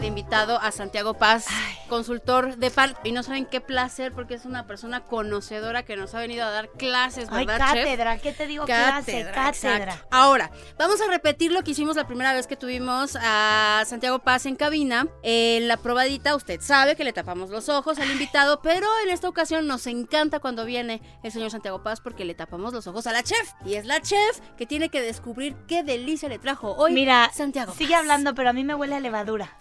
De 0.00 0.06
invitado 0.06 0.58
a 0.58 0.72
Santiago 0.72 1.12
Paz, 1.12 1.44
consultor 1.90 2.56
de 2.56 2.70
pan. 2.70 2.94
Y 3.04 3.12
no 3.12 3.22
saben 3.22 3.44
qué 3.44 3.60
placer 3.60 4.12
porque 4.12 4.32
es 4.32 4.46
una 4.46 4.66
persona 4.66 5.04
conocedora 5.04 5.82
que 5.84 5.94
nos 5.94 6.14
ha 6.14 6.20
venido 6.20 6.42
a 6.46 6.50
dar 6.50 6.70
clases, 6.70 7.28
Ay, 7.30 7.44
¿verdad, 7.44 7.74
chef? 7.74 7.84
cátedra, 7.84 8.16
¿qué 8.18 8.32
te 8.32 8.46
digo? 8.46 8.64
clase, 8.64 9.12
Cátedra, 9.24 9.32
cátedra. 9.34 9.82
exacto. 9.84 10.06
Ahora, 10.10 10.50
vamos 10.78 11.02
a 11.02 11.06
repetir 11.06 11.52
lo 11.52 11.62
que 11.62 11.72
hicimos 11.72 11.96
la 11.96 12.06
primera 12.06 12.32
vez 12.32 12.46
que 12.46 12.56
tuvimos 12.56 13.14
a 13.20 13.82
Santiago 13.84 14.20
Paz 14.20 14.46
en 14.46 14.56
cabina. 14.56 15.06
En 15.22 15.68
la 15.68 15.76
probadita, 15.76 16.34
usted 16.34 16.62
sabe 16.62 16.96
que 16.96 17.04
le 17.04 17.12
tapamos 17.12 17.50
los 17.50 17.68
ojos 17.68 17.98
al 17.98 18.10
invitado, 18.10 18.62
pero 18.62 18.86
en 19.04 19.10
esta 19.10 19.28
ocasión 19.28 19.66
nos 19.66 19.86
encanta 19.86 20.40
cuando 20.40 20.64
viene 20.64 21.02
el 21.22 21.30
señor 21.30 21.50
Santiago 21.50 21.82
Paz 21.82 22.00
porque 22.00 22.24
le 22.24 22.34
tapamos 22.34 22.72
los 22.72 22.86
ojos 22.86 23.06
a 23.06 23.12
la 23.12 23.22
chef. 23.22 23.52
Y 23.66 23.74
es 23.74 23.84
la 23.84 24.00
chef 24.00 24.40
que 24.56 24.64
tiene 24.64 24.88
que 24.88 25.02
descubrir 25.02 25.56
qué 25.68 25.82
delicia 25.82 26.30
le 26.30 26.38
trajo 26.38 26.74
hoy 26.76 26.94
Mira, 26.94 27.30
Santiago 27.34 27.74
sigue 27.74 27.92
Paz. 27.92 28.00
hablando, 28.00 28.34
pero 28.34 28.48
a 28.48 28.52
mí 28.54 28.64
me 28.64 28.74
huele 28.74 28.94
a 28.96 29.00
levadura. 29.00 29.58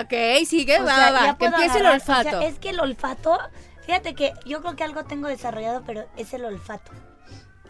Ok, 0.00 0.44
sigue, 0.46 0.80
O 0.80 0.84
va, 0.84 0.94
sea, 0.94 1.10
va, 1.12 1.38
que 1.38 1.46
empiece 1.46 1.78
el 1.78 1.86
agarrar, 1.86 2.00
o 2.00 2.04
sea, 2.04 2.18
olfato. 2.18 2.40
es 2.42 2.58
que 2.58 2.70
el 2.70 2.80
olfato, 2.80 3.38
fíjate 3.86 4.14
que 4.14 4.32
yo 4.44 4.60
creo 4.60 4.76
que 4.76 4.84
algo 4.84 5.04
tengo 5.04 5.28
desarrollado, 5.28 5.82
pero 5.86 6.06
es 6.16 6.32
el 6.34 6.44
olfato. 6.44 6.92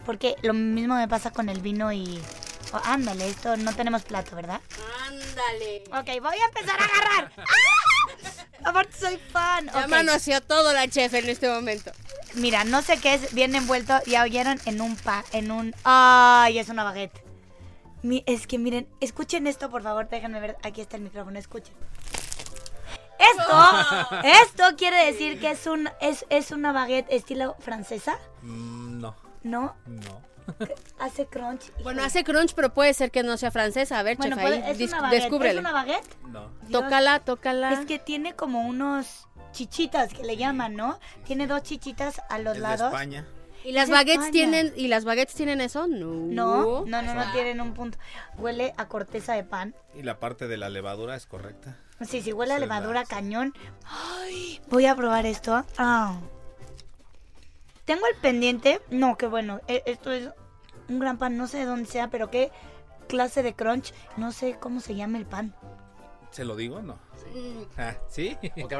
Porque 0.05 0.35
lo 0.41 0.53
mismo 0.53 0.95
me 0.95 1.07
pasa 1.07 1.31
con 1.31 1.47
el 1.49 1.61
vino 1.61 1.91
y... 1.93 2.21
oh, 2.73 2.81
ándale, 2.83 3.29
esto 3.29 3.55
no 3.55 3.73
tenemos 3.73 4.03
plato, 4.03 4.35
¿verdad? 4.35 4.59
Ándale. 5.07 5.83
Ok, 5.91 6.21
voy 6.21 6.35
a 6.37 6.45
empezar 6.45 6.79
a 6.79 6.85
agarrar. 6.85 7.31
¡Ah! 7.37 8.43
Aparte 8.65 8.97
soy 8.97 9.17
fan. 9.31 9.67
Ya 9.67 9.81
Ok. 9.83 9.87
manoseó 9.87 10.41
todo 10.41 10.73
la 10.73 10.87
chef 10.89 11.13
en 11.13 11.29
este 11.29 11.49
momento. 11.49 11.91
Mira, 12.35 12.63
no 12.65 12.81
sé 12.81 12.97
qué 12.97 13.13
es, 13.13 13.33
bien 13.33 13.55
envuelto, 13.55 13.93
ya 14.05 14.23
oyeron, 14.23 14.59
en 14.65 14.81
un 14.81 14.95
pa, 14.97 15.23
en 15.31 15.51
un... 15.51 15.73
¡Ay, 15.83 16.59
es 16.59 16.67
una 16.69 16.83
baguette! 16.83 17.23
Mi- 18.03 18.23
es 18.27 18.45
que 18.47 18.59
miren, 18.59 18.87
escuchen 18.99 19.47
esto, 19.47 19.69
por 19.69 19.81
favor, 19.81 20.07
déjenme 20.09 20.39
ver, 20.39 20.57
aquí 20.63 20.81
está 20.81 20.97
el 20.97 21.03
micrófono, 21.03 21.39
escuchen. 21.39 21.73
Esto, 23.19 24.19
esto 24.23 24.63
quiere 24.77 25.05
decir 25.05 25.39
que 25.39 25.51
es 25.51 25.65
un 25.67 25.89
es, 26.01 26.25
es 26.29 26.51
una 26.51 26.71
baguette 26.71 27.07
estilo 27.09 27.55
francesa, 27.59 28.17
Mm, 28.41 28.99
no, 28.99 29.15
¿no? 29.43 29.75
no. 29.85 30.21
Hace 30.99 31.25
crunch. 31.27 31.71
Bueno, 31.83 32.03
hace 32.03 32.25
crunch, 32.25 32.53
pero 32.53 32.73
puede 32.73 32.93
ser 32.93 33.11
que 33.11 33.23
no 33.23 33.37
sea 33.37 33.49
francesa. 33.49 33.97
A 33.99 34.03
ver, 34.03 34.17
Bueno, 34.17 34.35
chef, 34.35 34.43
puede- 34.43 34.61
ahí 34.63 34.83
es 34.83 34.91
una 34.91 35.01
baguette, 35.01 35.21
descúbrele. 35.21 35.53
¿Es 35.53 35.59
una 35.61 35.71
baguette? 35.71 36.17
No. 36.27 36.49
Dios, 36.63 36.83
Tócala, 36.83 37.19
tócala. 37.21 37.71
Es 37.71 37.85
que 37.85 37.97
tiene 37.97 38.35
como 38.35 38.67
unos 38.67 39.29
chichitas 39.53 40.13
que 40.13 40.23
le 40.23 40.35
llaman, 40.35 40.75
¿no? 40.75 40.99
Tiene 41.23 41.47
dos 41.47 41.63
chichitas 41.63 42.21
a 42.29 42.39
los 42.39 42.55
Es 42.57 42.61
de 42.61 42.67
lados. 42.67 42.87
España. 42.93 43.25
¿Y 43.63 43.71
las 43.71 43.89
baguettes 43.89 44.25
España. 44.25 44.31
tienen 44.31 44.73
y 44.75 44.87
las 44.87 45.05
baguettes 45.05 45.35
tienen 45.35 45.61
eso? 45.61 45.87
No. 45.87 46.05
No, 46.05 46.85
no, 46.85 47.01
no, 47.01 47.13
no 47.13 47.31
tienen 47.31 47.61
un 47.61 47.73
punto. 47.73 47.97
Huele 48.37 48.73
a 48.77 48.87
corteza 48.87 49.33
de 49.33 49.43
pan. 49.43 49.73
Y 49.95 50.03
la 50.03 50.19
parte 50.19 50.47
de 50.47 50.57
la 50.57 50.69
levadura 50.69 51.15
es 51.15 51.25
correcta. 51.25 51.77
Sí, 52.01 52.21
sí, 52.21 52.33
huele 52.33 52.53
a 52.53 52.57
Sí, 52.57 52.61
levadura 52.61 53.01
la- 53.01 53.05
cañón. 53.05 53.53
Ay, 53.85 54.59
voy 54.69 54.85
a 54.85 54.95
probar 54.95 55.25
esto. 55.25 55.63
Ah. 55.77 56.19
Tengo 57.85 58.05
el 58.07 58.15
pendiente. 58.21 58.81
No, 58.89 59.17
qué 59.17 59.27
bueno. 59.27 59.61
e- 59.67 59.83
Esto 59.85 60.11
es 60.11 60.29
un 60.89 60.99
gran 60.99 61.17
pan. 61.17 61.37
No 61.37 61.47
sé 61.47 61.59
de 61.59 61.65
dónde 61.65 61.89
sea, 61.89 62.09
pero 62.09 62.29
qué 62.29 62.51
clase 63.07 63.43
de 63.43 63.53
crunch. 63.53 63.93
No 64.17 64.31
sé 64.31 64.57
cómo 64.59 64.79
se 64.79 64.95
llama 64.95 65.17
el 65.17 65.25
pan. 65.25 65.53
¿Se 66.31 66.43
lo 66.45 66.55
digo? 66.55 66.81
No. 66.81 66.95
Mm, 67.33 67.63
Ah, 67.77 67.95
¿Sí? 68.09 68.37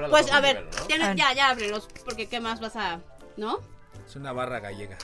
Pues 0.10 0.32
a 0.32 0.39
ver, 0.41 0.69
tienes- 0.88 1.08
Ah. 1.10 1.13
ya, 1.15 1.34
ya 1.34 1.50
ábrelos, 1.50 1.88
porque 2.04 2.28
qué 2.28 2.39
más 2.39 2.60
vas 2.60 2.76
a, 2.76 3.00
¿no? 3.38 3.60
Es 4.06 4.15
una 4.15 4.32
barra 4.34 4.60
gallega. 4.60 4.97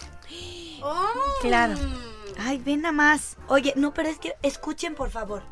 Oh. 0.82 1.08
Claro. 1.42 1.76
Ay, 2.38 2.58
ven 2.58 2.82
nada 2.82 2.92
más. 2.94 3.38
Oye, 3.48 3.74
no, 3.76 3.94
pero 3.94 4.10
es 4.10 4.18
que 4.20 4.36
escuchen, 4.44 4.96
por 4.96 5.10
favor. 5.10 5.44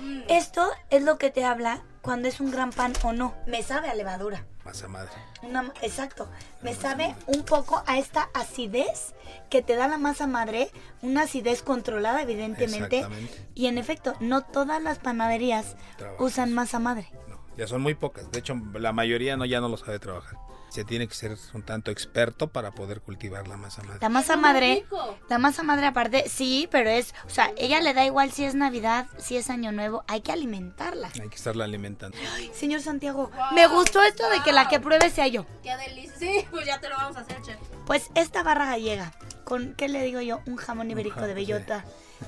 Mm. 0.00 0.22
Esto 0.28 0.66
es 0.90 1.02
lo 1.02 1.18
que 1.18 1.30
te 1.30 1.44
habla 1.44 1.82
cuando 2.02 2.28
es 2.28 2.40
un 2.40 2.50
gran 2.50 2.70
pan 2.70 2.92
o 3.02 3.12
no. 3.12 3.34
Me 3.46 3.62
sabe 3.62 3.88
a 3.88 3.94
levadura. 3.94 4.44
Masa 4.64 4.88
madre. 4.88 5.12
Una- 5.42 5.72
exacto. 5.82 6.28
Me 6.62 6.74
sabe 6.74 7.14
un 7.26 7.44
poco 7.44 7.82
a 7.86 7.98
esta 7.98 8.28
acidez 8.34 9.14
que 9.50 9.62
te 9.62 9.76
da 9.76 9.88
la 9.88 9.98
masa 9.98 10.26
madre, 10.26 10.70
una 11.02 11.22
acidez 11.22 11.62
controlada 11.62 12.22
evidentemente. 12.22 12.96
Exactamente. 12.96 13.48
Y 13.54 13.66
en 13.66 13.76
efecto, 13.78 14.14
no 14.20 14.42
todas 14.42 14.82
las 14.82 14.98
panaderías 14.98 15.76
usan 16.18 16.52
masa 16.54 16.78
madre. 16.78 17.10
No, 17.28 17.38
ya 17.56 17.66
son 17.66 17.82
muy 17.82 17.94
pocas. 17.94 18.30
De 18.32 18.38
hecho, 18.38 18.54
la 18.74 18.92
mayoría 18.92 19.36
no 19.36 19.44
ya 19.44 19.60
no 19.60 19.68
lo 19.68 19.76
sabe 19.76 19.98
trabajar. 19.98 20.38
Se 20.74 20.82
tiene 20.82 21.06
que 21.06 21.14
ser 21.14 21.38
un 21.52 21.62
tanto 21.62 21.92
experto 21.92 22.48
para 22.48 22.72
poder 22.72 23.00
cultivar 23.00 23.46
la 23.46 23.56
masa 23.56 23.84
madre. 23.84 24.00
La 24.00 24.08
masa 24.08 24.36
madre, 24.36 24.84
la 25.28 25.38
masa 25.38 25.62
madre 25.62 25.86
aparte, 25.86 26.28
sí, 26.28 26.68
pero 26.68 26.90
es, 26.90 27.14
o 27.26 27.30
sea, 27.30 27.52
ella 27.56 27.80
le 27.80 27.94
da 27.94 28.04
igual 28.04 28.32
si 28.32 28.44
es 28.44 28.56
Navidad, 28.56 29.06
si 29.16 29.36
es 29.36 29.50
Año 29.50 29.70
Nuevo, 29.70 30.02
hay 30.08 30.22
que 30.22 30.32
alimentarla. 30.32 31.12
Hay 31.14 31.28
que 31.28 31.36
estarla 31.36 31.62
alimentando. 31.62 32.18
Señor 32.52 32.80
Santiago, 32.80 33.30
me 33.54 33.68
gustó 33.68 34.02
esto 34.02 34.28
de 34.30 34.40
que 34.42 34.50
la 34.50 34.66
que 34.66 34.80
pruebe 34.80 35.10
sea 35.10 35.28
yo. 35.28 35.46
Qué 35.62 35.76
delicia. 35.76 36.18
Sí, 36.18 36.44
pues 36.50 36.66
ya 36.66 36.80
te 36.80 36.88
lo 36.88 36.96
vamos 36.96 37.18
a 37.18 37.20
hacer, 37.20 37.40
chef. 37.42 37.56
Pues 37.86 38.10
esta 38.16 38.42
barra 38.42 38.66
gallega, 38.66 39.12
con, 39.44 39.74
¿qué 39.74 39.88
le 39.88 40.02
digo 40.02 40.20
yo? 40.20 40.40
Un 40.46 40.56
jamón 40.56 40.90
ibérico 40.90 41.20
de 41.22 41.34
bellota. 41.34 41.84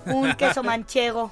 un 0.06 0.34
queso 0.34 0.62
manchego 0.62 1.30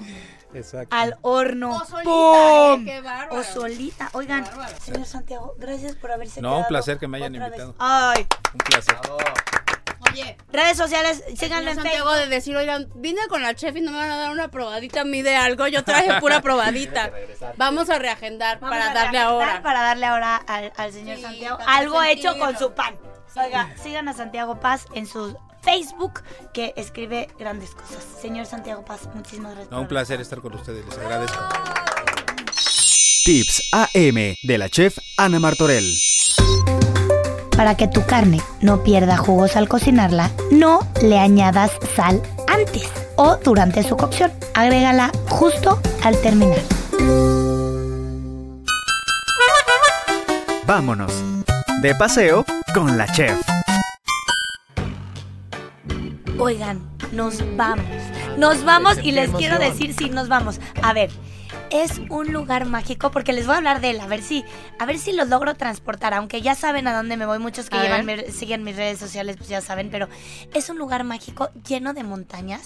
Exacto. 0.53 0.95
al 0.95 1.17
horno. 1.21 1.75
O 1.77 1.85
solita, 1.85 2.03
¡Pum! 2.03 2.81
¿eh? 2.81 2.85
Qué 2.85 3.01
bárbaro. 3.01 3.39
O 3.39 3.43
solita. 3.43 4.09
Oigan, 4.13 4.43
Bárbaro. 4.43 4.75
señor 4.81 5.05
Santiago, 5.05 5.55
gracias 5.57 5.95
por 5.95 6.11
haberse 6.11 6.41
No, 6.41 6.59
un 6.59 6.65
placer 6.67 6.97
que 6.97 7.07
me 7.07 7.17
hayan 7.17 7.33
vez. 7.33 7.41
invitado. 7.43 7.75
Ay, 7.79 8.25
Un 8.53 8.57
placer. 8.59 8.95
Oye, 10.11 10.37
redes 10.51 10.77
sociales, 10.77 11.23
síganlo 11.35 11.37
señor 11.57 11.67
en 11.69 11.75
Santiago 11.75 12.09
Facebook. 12.11 12.29
de 12.29 12.35
decir, 12.35 12.55
oigan, 12.55 12.87
vine 12.95 13.21
con 13.27 13.41
la 13.41 13.53
chef 13.55 13.75
y 13.75 13.81
no 13.81 13.91
me 13.91 13.97
van 13.97 14.11
a 14.11 14.17
dar 14.17 14.31
una 14.31 14.49
probadita 14.49 15.01
a 15.01 15.03
mí 15.05 15.21
de 15.21 15.35
algo. 15.35 15.67
Yo 15.67 15.83
traje 15.83 16.19
pura 16.21 16.41
probadita. 16.41 17.11
Vamos 17.57 17.89
a 17.89 17.97
reagendar 17.99 18.59
Vamos 18.59 18.77
para 18.77 18.91
a 18.91 18.93
darle 18.93 19.11
reagendar 19.19 19.27
ahora. 19.27 19.61
Para 19.61 19.81
darle 19.81 20.05
ahora 20.05 20.35
al, 20.37 20.71
al 20.77 20.93
señor 20.93 21.17
Sí, 21.17 21.23
Santiago 21.23 21.57
algo 21.67 22.01
hecho 22.03 22.37
con 22.39 22.57
su 22.57 22.71
pan. 22.73 22.95
Oiga, 23.35 23.73
sigan 23.81 24.07
a 24.07 24.13
Santiago 24.13 24.59
Paz 24.61 24.85
en 24.93 25.05
su 25.07 25.37
Facebook, 25.65 26.21
que 26.53 26.73
escribe 26.77 27.27
grandes 27.37 27.71
cosas. 27.71 28.05
Señor 28.21 28.45
Santiago 28.45 28.85
Paz, 28.85 29.09
muchísimas 29.13 29.51
gracias. 29.53 29.71
No, 29.71 29.81
un 29.81 29.87
placer 29.87 30.21
estar 30.21 30.39
con 30.39 30.53
ustedes, 30.53 30.85
les 30.85 30.97
agradezco. 30.97 31.39
Tips 33.25 33.63
AM 33.71 34.35
de 34.43 34.57
la 34.57 34.69
chef 34.69 34.99
Ana 35.17 35.39
Martorell. 35.39 35.97
Para 37.57 37.75
que 37.75 37.87
tu 37.87 38.05
carne 38.05 38.39
no 38.61 38.83
pierda 38.83 39.17
jugos 39.17 39.55
al 39.55 39.67
cocinarla, 39.67 40.29
no 40.51 40.79
le 41.01 41.17
añadas 41.17 41.71
sal 41.95 42.21
antes 42.47 42.91
o 43.15 43.37
durante 43.37 43.81
su 43.81 43.97
cocción. 43.97 44.31
Agrégala 44.53 45.11
justo 45.29 45.79
al 46.03 46.21
terminar. 46.21 46.59
Vámonos. 50.67 51.13
De 51.81 51.95
paseo 51.95 52.45
con 52.73 52.97
la 52.97 53.07
chef. 53.07 53.54
Oigan, 56.37 56.81
nos 57.13 57.39
vamos. 57.55 57.85
Nos 58.37 58.63
vamos 58.65 58.97
y 59.01 59.11
les 59.11 59.29
quiero 59.31 59.57
decir 59.57 59.93
si 59.93 60.09
nos 60.09 60.27
vamos. 60.27 60.59
A 60.83 60.91
ver, 60.93 61.09
es 61.71 61.99
un 62.09 62.33
lugar 62.33 62.65
mágico 62.65 63.09
porque 63.11 63.31
les 63.31 63.45
voy 63.45 63.55
a 63.55 63.57
hablar 63.57 63.79
de 63.79 63.91
él, 63.91 63.99
a 64.01 64.07
ver 64.07 64.21
si 64.21 64.43
a 64.79 64.85
ver 64.85 64.97
si 64.99 65.13
lo 65.13 65.23
logro 65.25 65.55
transportar, 65.55 66.13
aunque 66.13 66.41
ya 66.41 66.53
saben 66.53 66.87
a 66.87 66.95
dónde 66.95 67.15
me 67.15 67.25
voy, 67.25 67.39
muchos 67.39 67.69
que 67.69 67.79
llevan 67.79 68.05
mi- 68.05 68.31
siguen 68.31 68.63
mis 68.63 68.75
redes 68.75 68.99
sociales 68.99 69.37
pues 69.37 69.47
ya 69.49 69.61
saben, 69.61 69.89
pero 69.89 70.09
es 70.53 70.69
un 70.69 70.77
lugar 70.77 71.03
mágico 71.05 71.49
lleno 71.67 71.93
de 71.93 72.03
montañas. 72.03 72.63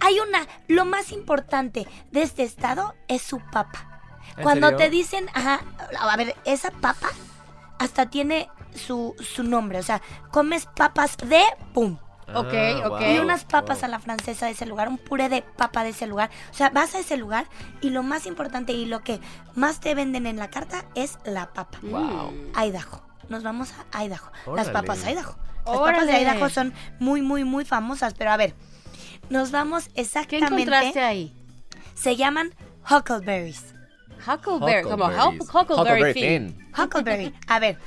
Hay 0.00 0.18
una 0.20 0.46
lo 0.68 0.84
más 0.84 1.10
importante 1.10 1.86
de 2.12 2.22
este 2.22 2.44
estado 2.44 2.94
es 3.08 3.22
su 3.22 3.38
papa. 3.50 4.00
¿En 4.36 4.44
Cuando 4.44 4.68
serio? 4.68 4.78
te 4.78 4.90
dicen, 4.90 5.26
ajá, 5.34 5.60
a 5.98 6.16
ver, 6.16 6.36
esa 6.44 6.70
papa 6.70 7.08
hasta 7.80 8.06
tiene 8.08 8.48
su, 8.74 9.14
su 9.18 9.42
nombre, 9.42 9.78
o 9.80 9.82
sea, 9.82 10.00
comes 10.30 10.66
papas 10.76 11.16
de 11.16 11.42
pum. 11.74 11.98
Ok, 12.34 12.52
Ah, 12.54 12.88
ok. 12.88 13.00
Y 13.14 13.18
unas 13.18 13.44
papas 13.44 13.78
wow. 13.78 13.86
a 13.86 13.88
la 13.88 13.98
francesa 14.00 14.46
de 14.46 14.52
ese 14.52 14.66
lugar, 14.66 14.88
un 14.88 14.98
puré 14.98 15.28
de 15.28 15.42
papa 15.42 15.82
de 15.82 15.90
ese 15.90 16.06
lugar. 16.06 16.30
O 16.50 16.54
sea, 16.54 16.70
vas 16.70 16.94
a 16.94 16.98
ese 16.98 17.16
lugar 17.16 17.46
y 17.80 17.90
lo 17.90 18.02
más 18.02 18.26
importante 18.26 18.72
y 18.72 18.84
lo 18.84 19.00
que 19.00 19.18
más 19.54 19.80
te 19.80 19.94
venden 19.94 20.26
en 20.26 20.36
la 20.36 20.50
carta 20.50 20.84
es 20.94 21.18
la 21.24 21.52
papa. 21.52 21.78
Wow. 21.82 22.32
Idaho. 22.62 23.02
Nos 23.28 23.42
vamos 23.42 23.72
a 23.92 24.04
Idaho. 24.04 24.30
Las 24.54 24.68
Órale. 24.68 24.72
papas 24.72 25.04
Idaho. 25.06 25.36
Las 25.66 25.76
papas 25.76 25.80
Órale. 25.80 26.12
de 26.12 26.20
Idaho 26.22 26.48
son 26.50 26.72
muy, 26.98 27.22
muy, 27.22 27.44
muy 27.44 27.64
famosas. 27.64 28.14
Pero 28.14 28.30
a 28.30 28.36
ver, 28.36 28.54
nos 29.30 29.50
vamos 29.50 29.88
¿Qué 29.88 30.00
exactamente. 30.02 30.46
encontraste 30.62 31.00
ahí? 31.00 31.34
Se 31.94 32.16
llaman 32.16 32.54
huckleberries. 32.90 33.74
Huckleberry, 34.26 34.82
como 34.82 35.04
Huck- 35.06 35.14
Huckleberries. 35.14 35.48
Huckleberry 35.54 35.80
Huckleberry 35.80 36.12
Finn. 36.14 36.54
Finn. 36.56 36.68
Huckleberry. 36.76 37.34
A 37.46 37.58
ver, 37.58 37.78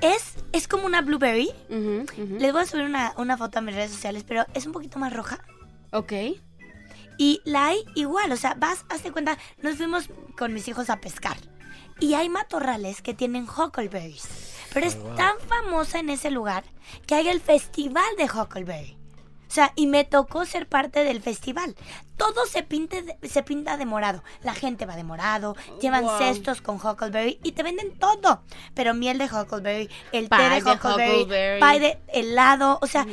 es, 0.00 0.34
es 0.52 0.68
como 0.68 0.86
una 0.86 1.02
blueberry. 1.02 1.50
Les 2.38 2.52
voy 2.52 2.62
a 2.62 2.66
subir 2.66 2.84
una, 2.84 3.14
una 3.16 3.36
foto 3.36 3.58
a 3.58 3.62
mis 3.62 3.74
redes 3.74 3.92
sociales, 3.92 4.24
pero 4.26 4.44
es 4.54 4.66
un 4.66 4.72
poquito 4.72 4.98
más 4.98 5.12
roja. 5.12 5.38
Ok. 5.92 6.12
Y 7.18 7.40
la 7.44 7.66
hay 7.66 7.84
igual, 7.94 8.30
o 8.32 8.36
sea, 8.36 8.54
vas, 8.54 8.84
hazte 8.90 9.10
cuenta, 9.10 9.38
nos 9.62 9.76
fuimos 9.76 10.08
con 10.36 10.52
mis 10.52 10.68
hijos 10.68 10.90
a 10.90 11.00
pescar. 11.00 11.36
Y 11.98 12.14
hay 12.14 12.28
matorrales 12.28 13.00
que 13.00 13.14
tienen 13.14 13.46
huckleberries. 13.48 14.28
Pero 14.74 14.86
es 14.86 14.98
tan 15.16 15.38
famosa 15.40 15.98
en 15.98 16.10
ese 16.10 16.30
lugar 16.30 16.64
que 17.06 17.14
hay 17.14 17.28
el 17.28 17.40
festival 17.40 18.04
de 18.18 18.24
huckleberry. 18.24 18.98
O 19.48 19.52
sea, 19.56 19.72
y 19.76 19.86
me 19.86 20.04
tocó 20.04 20.44
ser 20.44 20.66
parte 20.68 21.04
del 21.04 21.20
festival. 21.22 21.74
Todo 22.16 22.46
se, 22.46 22.62
pinte 22.62 23.02
de- 23.02 23.28
se 23.28 23.42
pinta 23.42 23.76
de 23.76 23.86
morado. 23.86 24.22
La 24.42 24.54
gente 24.54 24.86
va 24.86 24.96
de 24.96 25.04
morado, 25.04 25.54
llevan 25.80 26.04
Wow. 26.04 26.18
cestos 26.18 26.60
con 26.62 26.76
huckleberry 26.76 27.38
y 27.42 27.52
te 27.52 27.62
venden 27.62 27.96
todo. 27.98 28.42
Pero 28.74 28.94
miel 28.94 29.18
de 29.18 29.26
huckleberry, 29.26 29.88
el 30.12 30.28
té 30.28 30.36
Pie 30.36 30.48
de 30.48 30.62
de 30.62 30.70
huckleberry, 30.72 31.22
huckleberry. 31.22 31.60
pie 31.60 31.80
de 31.80 31.98
helado. 32.08 32.78
O 32.82 32.86
sea, 32.86 33.04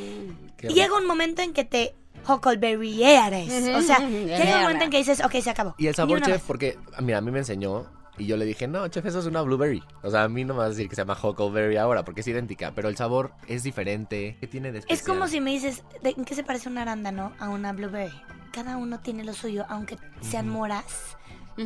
Qué 0.57 0.67
llega 0.69 0.95
un 0.97 1.05
momento 1.05 1.41
en 1.41 1.53
que 1.53 1.65
te 1.65 1.93
huckleberry 2.27 3.03
eres. 3.03 3.49
O 3.75 3.81
sea, 3.81 3.99
llega 3.99 4.55
un 4.57 4.61
momento 4.63 4.85
en 4.85 4.89
que 4.89 4.97
dices, 4.97 5.21
ok, 5.23 5.35
se 5.41 5.49
acabó. 5.49 5.75
Y 5.77 5.87
el 5.87 5.95
sabor, 5.95 6.21
chef, 6.21 6.41
porque, 6.47 6.77
mira, 7.01 7.17
a 7.17 7.21
mí 7.21 7.31
me 7.31 7.39
enseñó 7.39 7.85
y 8.17 8.25
yo 8.27 8.37
le 8.37 8.45
dije, 8.45 8.67
no, 8.67 8.87
chef, 8.87 9.05
eso 9.05 9.19
es 9.19 9.25
una 9.25 9.41
blueberry. 9.41 9.83
O 10.03 10.11
sea, 10.11 10.23
a 10.23 10.29
mí 10.29 10.43
no 10.45 10.53
me 10.53 10.59
vas 10.59 10.67
a 10.67 10.69
decir 10.69 10.87
que 10.89 10.95
se 10.95 11.01
llama 11.01 11.17
huckleberry 11.21 11.77
ahora 11.77 12.03
porque 12.05 12.21
es 12.21 12.27
idéntica, 12.27 12.71
pero 12.75 12.89
el 12.89 12.95
sabor 12.95 13.33
es 13.47 13.63
diferente. 13.63 14.37
¿Qué 14.39 14.47
tiene 14.47 14.71
de 14.71 14.79
especial? 14.79 14.99
Es 14.99 15.05
como 15.05 15.27
si 15.27 15.41
me 15.41 15.51
dices, 15.51 15.83
¿de- 16.01 16.11
¿en 16.17 16.25
qué 16.25 16.35
se 16.35 16.43
parece 16.43 16.69
un 16.69 16.77
arándano 16.77 17.33
a 17.39 17.49
una 17.49 17.73
blueberry? 17.73 18.13
Cada 18.51 18.77
uno 18.77 18.99
tiene 18.99 19.23
lo 19.23 19.33
suyo, 19.33 19.65
aunque 19.69 19.97
sean 20.21 20.47
moras. 20.49 21.17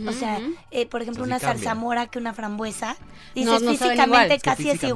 O 0.05 0.11
sea, 0.11 0.41
eh, 0.71 0.85
por 0.85 1.01
ejemplo, 1.01 1.23
sí 1.23 1.29
una 1.29 1.39
cambia. 1.39 1.63
zarzamora 1.63 2.07
que 2.07 2.19
una 2.19 2.33
frambuesa. 2.33 2.97
Dices, 3.33 3.45
No, 3.45 3.53
no 3.53 3.59
saben 3.59 3.77
físicamente 3.77 4.05
igual. 4.05 4.31
Es 4.31 4.41
que 4.43 4.49
casi 4.49 4.69
es 4.69 4.79
casi 4.81 4.87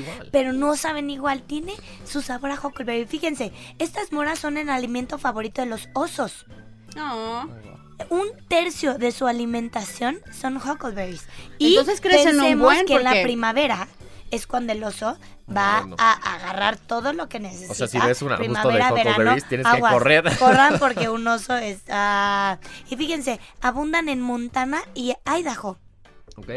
igual. 0.00 0.28
pero 0.30 0.52
no 0.52 0.76
saben 0.76 1.08
igual. 1.08 1.42
Tiene 1.42 1.72
su 2.04 2.20
sabor 2.20 2.50
a 2.50 2.60
huckleberry. 2.62 3.06
Fíjense, 3.06 3.52
estas 3.78 4.12
moras 4.12 4.38
son 4.38 4.58
el 4.58 4.68
alimento 4.68 5.16
favorito 5.16 5.62
de 5.62 5.68
los 5.68 5.88
osos. 5.94 6.44
No. 6.94 7.48
Un 8.10 8.26
tercio 8.48 8.98
de 8.98 9.10
su 9.12 9.26
alimentación 9.26 10.18
son 10.38 10.56
huckleberries. 10.56 11.26
Y 11.58 11.70
Entonces 11.76 12.00
crecen 12.00 12.36
un 12.36 12.40
pensemos 12.42 12.64
buen, 12.66 12.86
que 12.86 12.94
en 12.96 13.04
la 13.04 13.10
porque- 13.10 13.22
primavera 13.22 13.88
es 14.30 14.46
cuando 14.46 14.72
el 14.72 14.82
oso 14.84 15.16
va 15.48 15.86
a 15.98 16.34
agarrar 16.34 16.76
todo 16.76 17.12
lo 17.12 17.28
que 17.28 17.38
necesita. 17.38 17.72
O 17.72 17.74
sea, 17.76 17.86
si 17.86 17.98
ves 18.00 18.20
un 18.22 18.32
arbusto 18.32 18.52
de 18.52 18.58
primavera, 18.58 18.90
verano, 18.92 19.10
huckleberries, 19.12 19.48
tienes 19.48 19.66
que 19.66 19.80
correr. 19.80 20.24
Corran 20.38 20.78
porque 20.80 21.08
un 21.08 21.26
oso 21.28 21.56
está... 21.56 22.58
Y 22.90 22.96
fíjense, 22.96 23.38
abundan 23.60 24.08
en 24.08 24.20
Montana 24.20 24.82
y 24.94 25.14
Idaho. 25.24 25.78
Ok. 26.36 26.50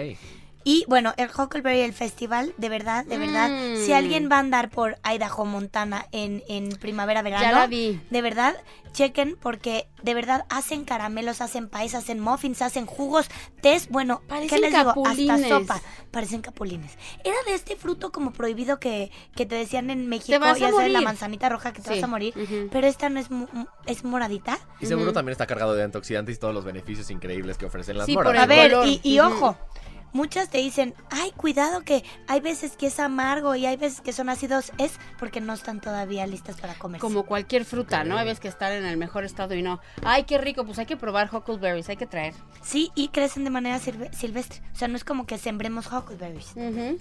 Y 0.64 0.84
bueno, 0.88 1.14
el 1.18 1.30
Huckleberry, 1.30 1.82
el 1.82 1.94
festival, 1.94 2.54
de 2.58 2.70
verdad, 2.70 3.06
de 3.06 3.18
verdad, 3.18 3.50
Mm. 3.50 3.86
si 3.86 3.94
alguien 3.94 4.30
va 4.32 4.36
a 4.38 4.40
andar 4.40 4.70
por 4.70 4.98
Idaho, 5.10 5.46
Montana 5.46 6.06
en, 6.12 6.44
en 6.50 6.70
primavera, 6.78 7.22
verano, 7.22 7.44
Ya 7.44 7.52
la 7.52 7.68
vi. 7.68 8.00
de 8.10 8.22
verdad, 8.22 8.56
chequen 8.92 9.38
porque 9.42 9.88
de 10.04 10.14
verdad 10.14 10.46
hacen 10.50 10.84
caramelos, 10.84 11.40
hacen 11.42 11.70
país, 11.70 11.96
hacen 11.96 12.20
muffins, 12.20 12.62
hacen 12.62 12.86
jugos, 12.86 13.28
tés, 13.62 13.88
bueno, 13.90 14.20
¿qué 14.22 14.28
Parecen 14.28 14.62
les 14.62 14.74
digo? 14.74 14.94
Hasta 15.08 15.48
sopa, 15.48 15.82
parecen 16.12 16.42
capulines. 16.42 16.92
Era 17.24 17.38
de 17.48 17.54
este 17.56 17.76
fruto 17.78 18.12
como 18.12 18.32
prohibido 18.34 18.80
que, 18.80 19.12
que 19.36 19.46
te 19.46 19.56
decían 19.56 19.90
en 19.90 20.08
México, 20.08 20.40
vas 20.40 20.58
a 20.58 20.60
ya 20.60 20.72
sabes, 20.72 20.92
la 20.92 21.02
manzanita 21.02 21.48
roja 21.50 21.72
que 21.72 21.82
te 21.82 21.88
Sí. 21.90 21.96
vas 21.96 22.04
a 22.04 22.08
morir, 22.08 22.34
pero 22.72 22.86
esta 22.88 23.10
no 23.10 23.20
es, 23.20 23.32
mu- 23.32 23.48
es 23.86 24.04
moradita. 24.04 24.60
Y 24.82 24.88
seguro 24.88 25.14
también 25.14 25.32
está 25.32 25.48
cargado 25.48 25.74
de 25.74 25.84
antioxidantes 25.84 26.36
y 26.36 26.40
todos 26.40 26.54
los 26.54 26.66
beneficios 26.66 27.10
increíbles 27.12 27.58
que 27.58 27.66
ofrecen 27.66 27.98
las 27.98 28.06
Sí, 28.08 28.14
moras. 28.14 28.28
por 28.30 28.36
el 28.36 28.42
A 28.42 28.46
ver, 28.46 28.72
color. 28.72 28.88
y, 29.04 29.20
ojo, 29.20 29.58
muchas 30.14 30.50
te 30.50 30.58
dicen, 30.60 30.94
ay, 31.12 31.32
cuidado 31.36 31.82
que 31.82 32.04
hay 32.28 32.40
veces 32.42 32.74
que 32.78 32.88
es 32.88 33.00
amargo 33.00 33.56
y 33.56 33.66
hay 33.66 33.78
veces 33.78 34.02
que 34.02 34.14
son 34.14 34.30
ácidos, 34.30 34.72
es 34.78 34.94
porque 35.20 35.42
no 35.42 35.54
están 35.54 35.80
todavía 35.82 36.26
listas 36.28 36.60
para 36.60 36.74
comer. 36.76 37.02
Como 37.02 37.24
cualquier 37.26 37.66
fruta, 37.66 38.04
¿no? 38.04 38.18
Hay 38.18 38.26
veces 38.26 38.40
que 38.40 38.48
estar 38.48 38.72
en 38.72 38.86
el 38.86 38.98
mejor 38.98 39.24
estado 39.24 39.54
y 39.56 39.62
no. 39.62 39.80
Ay, 40.04 40.24
qué 40.24 40.38
rico, 40.38 40.66
pues 40.66 40.80
hay 40.80 40.86
que 40.86 40.98
probar 40.98 41.30
huckleberries, 41.34 41.90
hay 41.90 41.98
que 41.98 42.08
traer. 42.08 42.34
Sí, 42.62 42.92
y 42.96 43.10
crecen 43.10 43.44
de 43.44 43.50
manera 43.50 43.80
silve- 43.80 44.12
silvestre. 44.14 44.62
O 44.74 44.76
sea, 44.76 44.88
no 44.88 44.96
es 44.96 45.04
como 45.04 45.26
que 45.26 45.38
sembremos 45.38 45.88
huckleberries. 45.92 46.56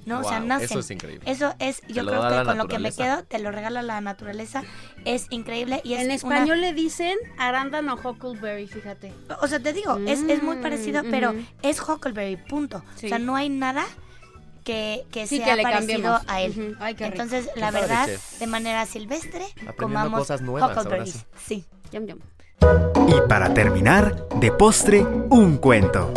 No, 0.06 0.20
o 0.20 0.24
sea, 0.24 0.40
nacen. 0.40 0.64
eso 0.66 0.78
es 0.80 0.90
increíble. 0.90 1.30
Eso 1.30 1.54
es, 1.58 1.80
yo 1.88 2.04
creo 2.06 2.28
que 2.28 2.44
con 2.44 2.58
lo 2.58 2.68
que 2.68 2.78
me 2.78 2.92
quedo, 2.92 3.24
te 3.24 3.38
lo 3.38 3.50
regala 3.50 3.82
la 3.82 4.00
naturaleza. 4.00 4.62
Es 5.04 5.26
increíble 5.30 5.80
y 5.84 5.94
es 5.94 6.00
En 6.00 6.06
una- 6.06 6.14
español 6.14 6.60
le 6.60 6.72
dicen 6.72 7.16
arándano 7.38 7.94
huckleberry, 8.02 8.66
fíjate. 8.66 9.12
o 9.40 9.46
sea, 9.48 9.60
te 9.60 9.72
digo, 9.72 9.96
es, 10.06 10.20
es 10.22 10.42
muy 10.42 10.56
Mm, 10.56 10.62
parecido, 10.62 11.02
pero 11.10 11.30
ujú. 11.30 11.40
es 11.62 11.80
huckleberry, 11.80 12.36
punto. 12.36 12.82
Sí. 12.98 13.06
O 13.06 13.08
sea, 13.08 13.18
no 13.18 13.36
hay 13.36 13.48
nada 13.48 13.84
que, 14.64 15.06
que 15.10 15.26
Sí, 15.26 15.38
sea 15.38 15.46
que 15.46 15.56
le 15.56 15.62
parecido 15.62 16.20
cambiemos. 16.20 16.22
a 16.26 16.40
él. 16.42 16.76
Ay. 16.80 16.96
Entonces, 16.98 17.48
la 17.56 17.70
verdad, 17.70 18.08
de 18.38 18.46
manera 18.46 18.84
silvestre, 18.86 19.44
comamos 19.78 20.20
cosas 20.20 20.40
nuevas, 20.42 20.70
ahora 20.70 20.82
huckleberries. 20.82 21.26
Sí. 21.46 21.64
Yum, 21.92 22.06
yum. 22.06 22.18
Y 23.08 23.28
para 23.28 23.54
terminar, 23.54 24.28
de 24.40 24.50
postre, 24.52 25.00
un 25.00 25.58
cuento. 25.58 26.12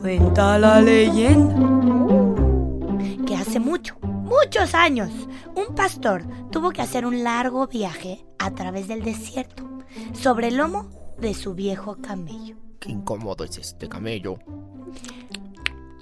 Cuenta 0.00 0.58
la 0.58 0.80
leyenda 0.80 1.54
que 3.26 3.36
hace 3.36 3.60
mucho, 3.60 3.96
muchos 4.02 4.74
años, 4.74 5.10
un 5.54 5.74
pastor 5.74 6.24
tuvo 6.50 6.70
que 6.72 6.82
hacer 6.82 7.06
un 7.06 7.22
largo 7.22 7.66
viaje 7.68 8.24
a 8.38 8.50
través 8.50 8.88
del 8.88 9.02
desierto 9.04 9.68
sobre 10.12 10.48
el 10.48 10.56
lomo 10.56 10.90
de 11.18 11.32
su 11.34 11.54
viejo 11.54 11.96
camello. 12.02 12.56
Qué 12.82 12.90
incómodo 12.90 13.44
es 13.44 13.58
este 13.58 13.88
camello. 13.88 14.38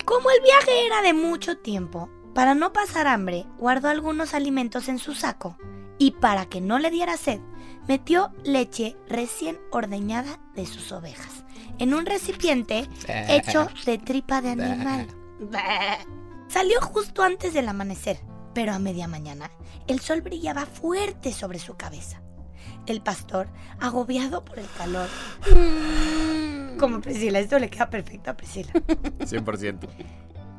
Como 0.06 0.30
el 0.30 0.40
viaje 0.42 0.86
era 0.86 1.02
de 1.02 1.12
mucho 1.12 1.58
tiempo, 1.58 2.08
para 2.34 2.54
no 2.54 2.72
pasar 2.72 3.06
hambre, 3.06 3.44
guardó 3.58 3.88
algunos 3.88 4.32
alimentos 4.32 4.88
en 4.88 4.98
su 4.98 5.14
saco 5.14 5.58
Y 5.98 6.12
para 6.12 6.46
que 6.46 6.62
no 6.62 6.78
le 6.78 6.90
diera 6.90 7.18
sed, 7.18 7.40
metió 7.86 8.32
leche 8.44 8.96
recién 9.08 9.58
ordeñada 9.70 10.40
de 10.54 10.64
sus 10.64 10.90
ovejas 10.90 11.44
en 11.78 11.92
un 11.92 12.06
recipiente 12.06 12.88
hecho 13.28 13.68
de 13.84 13.98
tripa 13.98 14.40
de 14.40 14.50
animal. 14.50 15.06
Salió 16.48 16.80
justo 16.80 17.22
antes 17.22 17.52
del 17.52 17.68
amanecer, 17.68 18.20
pero 18.54 18.72
a 18.72 18.78
media 18.78 19.06
mañana 19.06 19.50
el 19.86 20.00
sol 20.00 20.22
brillaba 20.22 20.64
fuerte 20.64 21.32
sobre 21.32 21.58
su 21.58 21.76
cabeza. 21.76 22.22
El 22.86 23.02
pastor, 23.02 23.48
agobiado 23.78 24.44
por 24.44 24.58
el 24.58 24.66
calor, 24.76 25.08
como 26.80 27.00
Priscila, 27.00 27.38
esto 27.38 27.58
le 27.58 27.70
queda 27.70 27.90
perfecto 27.90 28.30
a 28.30 28.36
Priscila, 28.36 28.72
100%. 29.20 29.88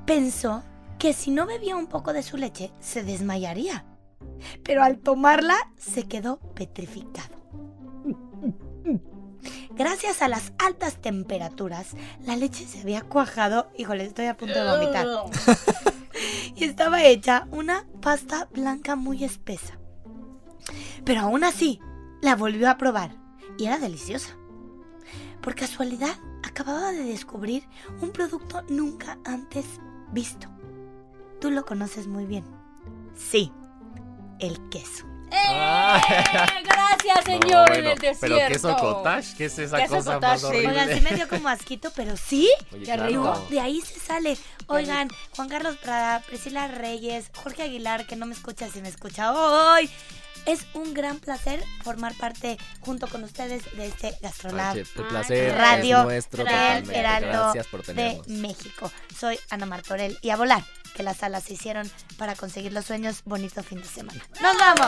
pensó 0.06 0.64
que 1.00 1.14
si 1.14 1.32
no 1.32 1.48
bebía 1.48 1.76
un 1.76 1.88
poco 1.88 2.14
de 2.14 2.22
su 2.22 2.38
leche 2.38 2.72
se 2.80 3.04
desmayaría. 3.04 3.86
Pero 4.64 4.84
al 4.84 5.00
tomarla 5.00 5.56
se 5.78 6.08
quedó 6.08 6.38
petrificado. 6.54 7.36
Gracias 9.72 10.22
a 10.22 10.28
las 10.28 10.54
altas 10.60 11.02
temperaturas, 11.02 11.96
la 12.24 12.36
leche 12.36 12.66
se 12.66 12.82
había 12.82 13.02
cuajado. 13.02 13.72
Híjole, 13.78 14.04
estoy 14.04 14.28
a 14.28 14.38
punto 14.38 14.54
de 14.54 14.70
vomitar. 14.70 15.08
y 16.56 16.66
estaba 16.66 17.04
hecha 17.04 17.48
una 17.52 17.88
pasta 18.02 18.48
blanca 18.54 18.96
muy 18.96 19.24
espesa. 19.24 19.80
Pero 21.04 21.22
aún 21.22 21.44
así, 21.44 21.80
la 22.22 22.36
volvió 22.36 22.70
a 22.70 22.78
probar 22.78 23.16
y 23.58 23.66
era 23.66 23.80
deliciosa. 23.80 24.38
Por 25.42 25.56
casualidad, 25.56 26.16
acababa 26.44 26.92
de 26.92 27.04
descubrir 27.04 27.68
un 28.02 28.12
producto 28.12 28.62
nunca 28.70 29.18
antes 29.26 29.66
visto. 30.12 30.48
Tú 31.40 31.50
lo 31.52 31.66
conoces 31.66 32.08
muy 32.08 32.26
bien. 32.26 32.46
Sí, 33.16 33.52
el 34.40 34.60
queso. 34.70 35.06
¡Eh! 35.32 35.38
Gracias, 36.64 37.18
No, 37.26 37.40
señor 37.40 37.70
desierto. 37.72 38.18
Pero 38.20 38.36
queso 38.48 38.76
cottage, 38.78 39.36
¿qué 39.38 39.46
es 39.46 39.58
esa 39.60 39.78
Queso 39.78 39.96
cosa 39.96 40.14
cottage, 40.16 40.34
más 40.34 40.44
horrible? 40.44 40.68
Oigan, 40.70 40.90
sí 40.94 41.02
me 41.02 41.16
dio 41.16 41.28
como 41.28 41.48
asquito, 41.50 41.92
pero 41.96 42.18
sí. 42.18 42.50
Oye, 42.72 42.80
Qué 42.80 42.86
claro. 42.94 43.08
rico. 43.08 43.48
De 43.50 43.60
ahí 43.60 43.82
se 43.82 44.00
sale. 44.00 44.38
Oigan, 44.68 45.08
Juan 45.36 45.50
Carlos 45.50 45.78
Prada, 45.78 46.20
Priscila 46.22 46.68
Reyes, 46.68 47.32
Jorge 47.36 47.64
Aguilar, 47.64 48.06
que 48.06 48.16
no 48.16 48.26
me 48.26 48.34
escucha, 48.34 48.70
si 48.70 48.82
me 48.82 48.90
escucha 48.90 49.32
hoy. 49.34 49.90
Es 50.46 50.66
un 50.74 50.94
gran 50.94 51.20
placer 51.20 51.64
formar 51.84 52.16
parte 52.16 52.58
junto 52.80 53.08
con 53.08 53.24
ustedes 53.24 53.64
de 53.76 53.88
este 53.88 54.16
Gastrolab. 54.22 54.76
Ay, 54.76 54.80
El 54.80 55.08
placer 55.08 55.56
Radio 55.56 56.00
es 56.00 56.06
nuestro 56.06 56.44
del. 56.44 56.90
Heraldo 56.92 57.54
por 57.70 57.86
de. 57.86 58.22
México. 58.28 58.92
Soy 59.18 59.40
Ana 59.50 59.66
Martorell 59.66 60.18
y 60.22 60.32
a 60.32 60.38
volar, 60.38 60.64
que 60.96 61.04
las 61.04 61.22
alas 61.24 61.44
se 61.44 61.54
hicieron 61.54 61.90
para 62.18 62.36
conseguir 62.36 62.74
los 62.74 62.86
sueños. 62.86 63.22
Bonito 63.26 63.62
fin 63.64 63.82
de 63.82 63.88
semana. 63.88 64.22
¡Nos 64.42 64.58
vamos! 64.58 64.88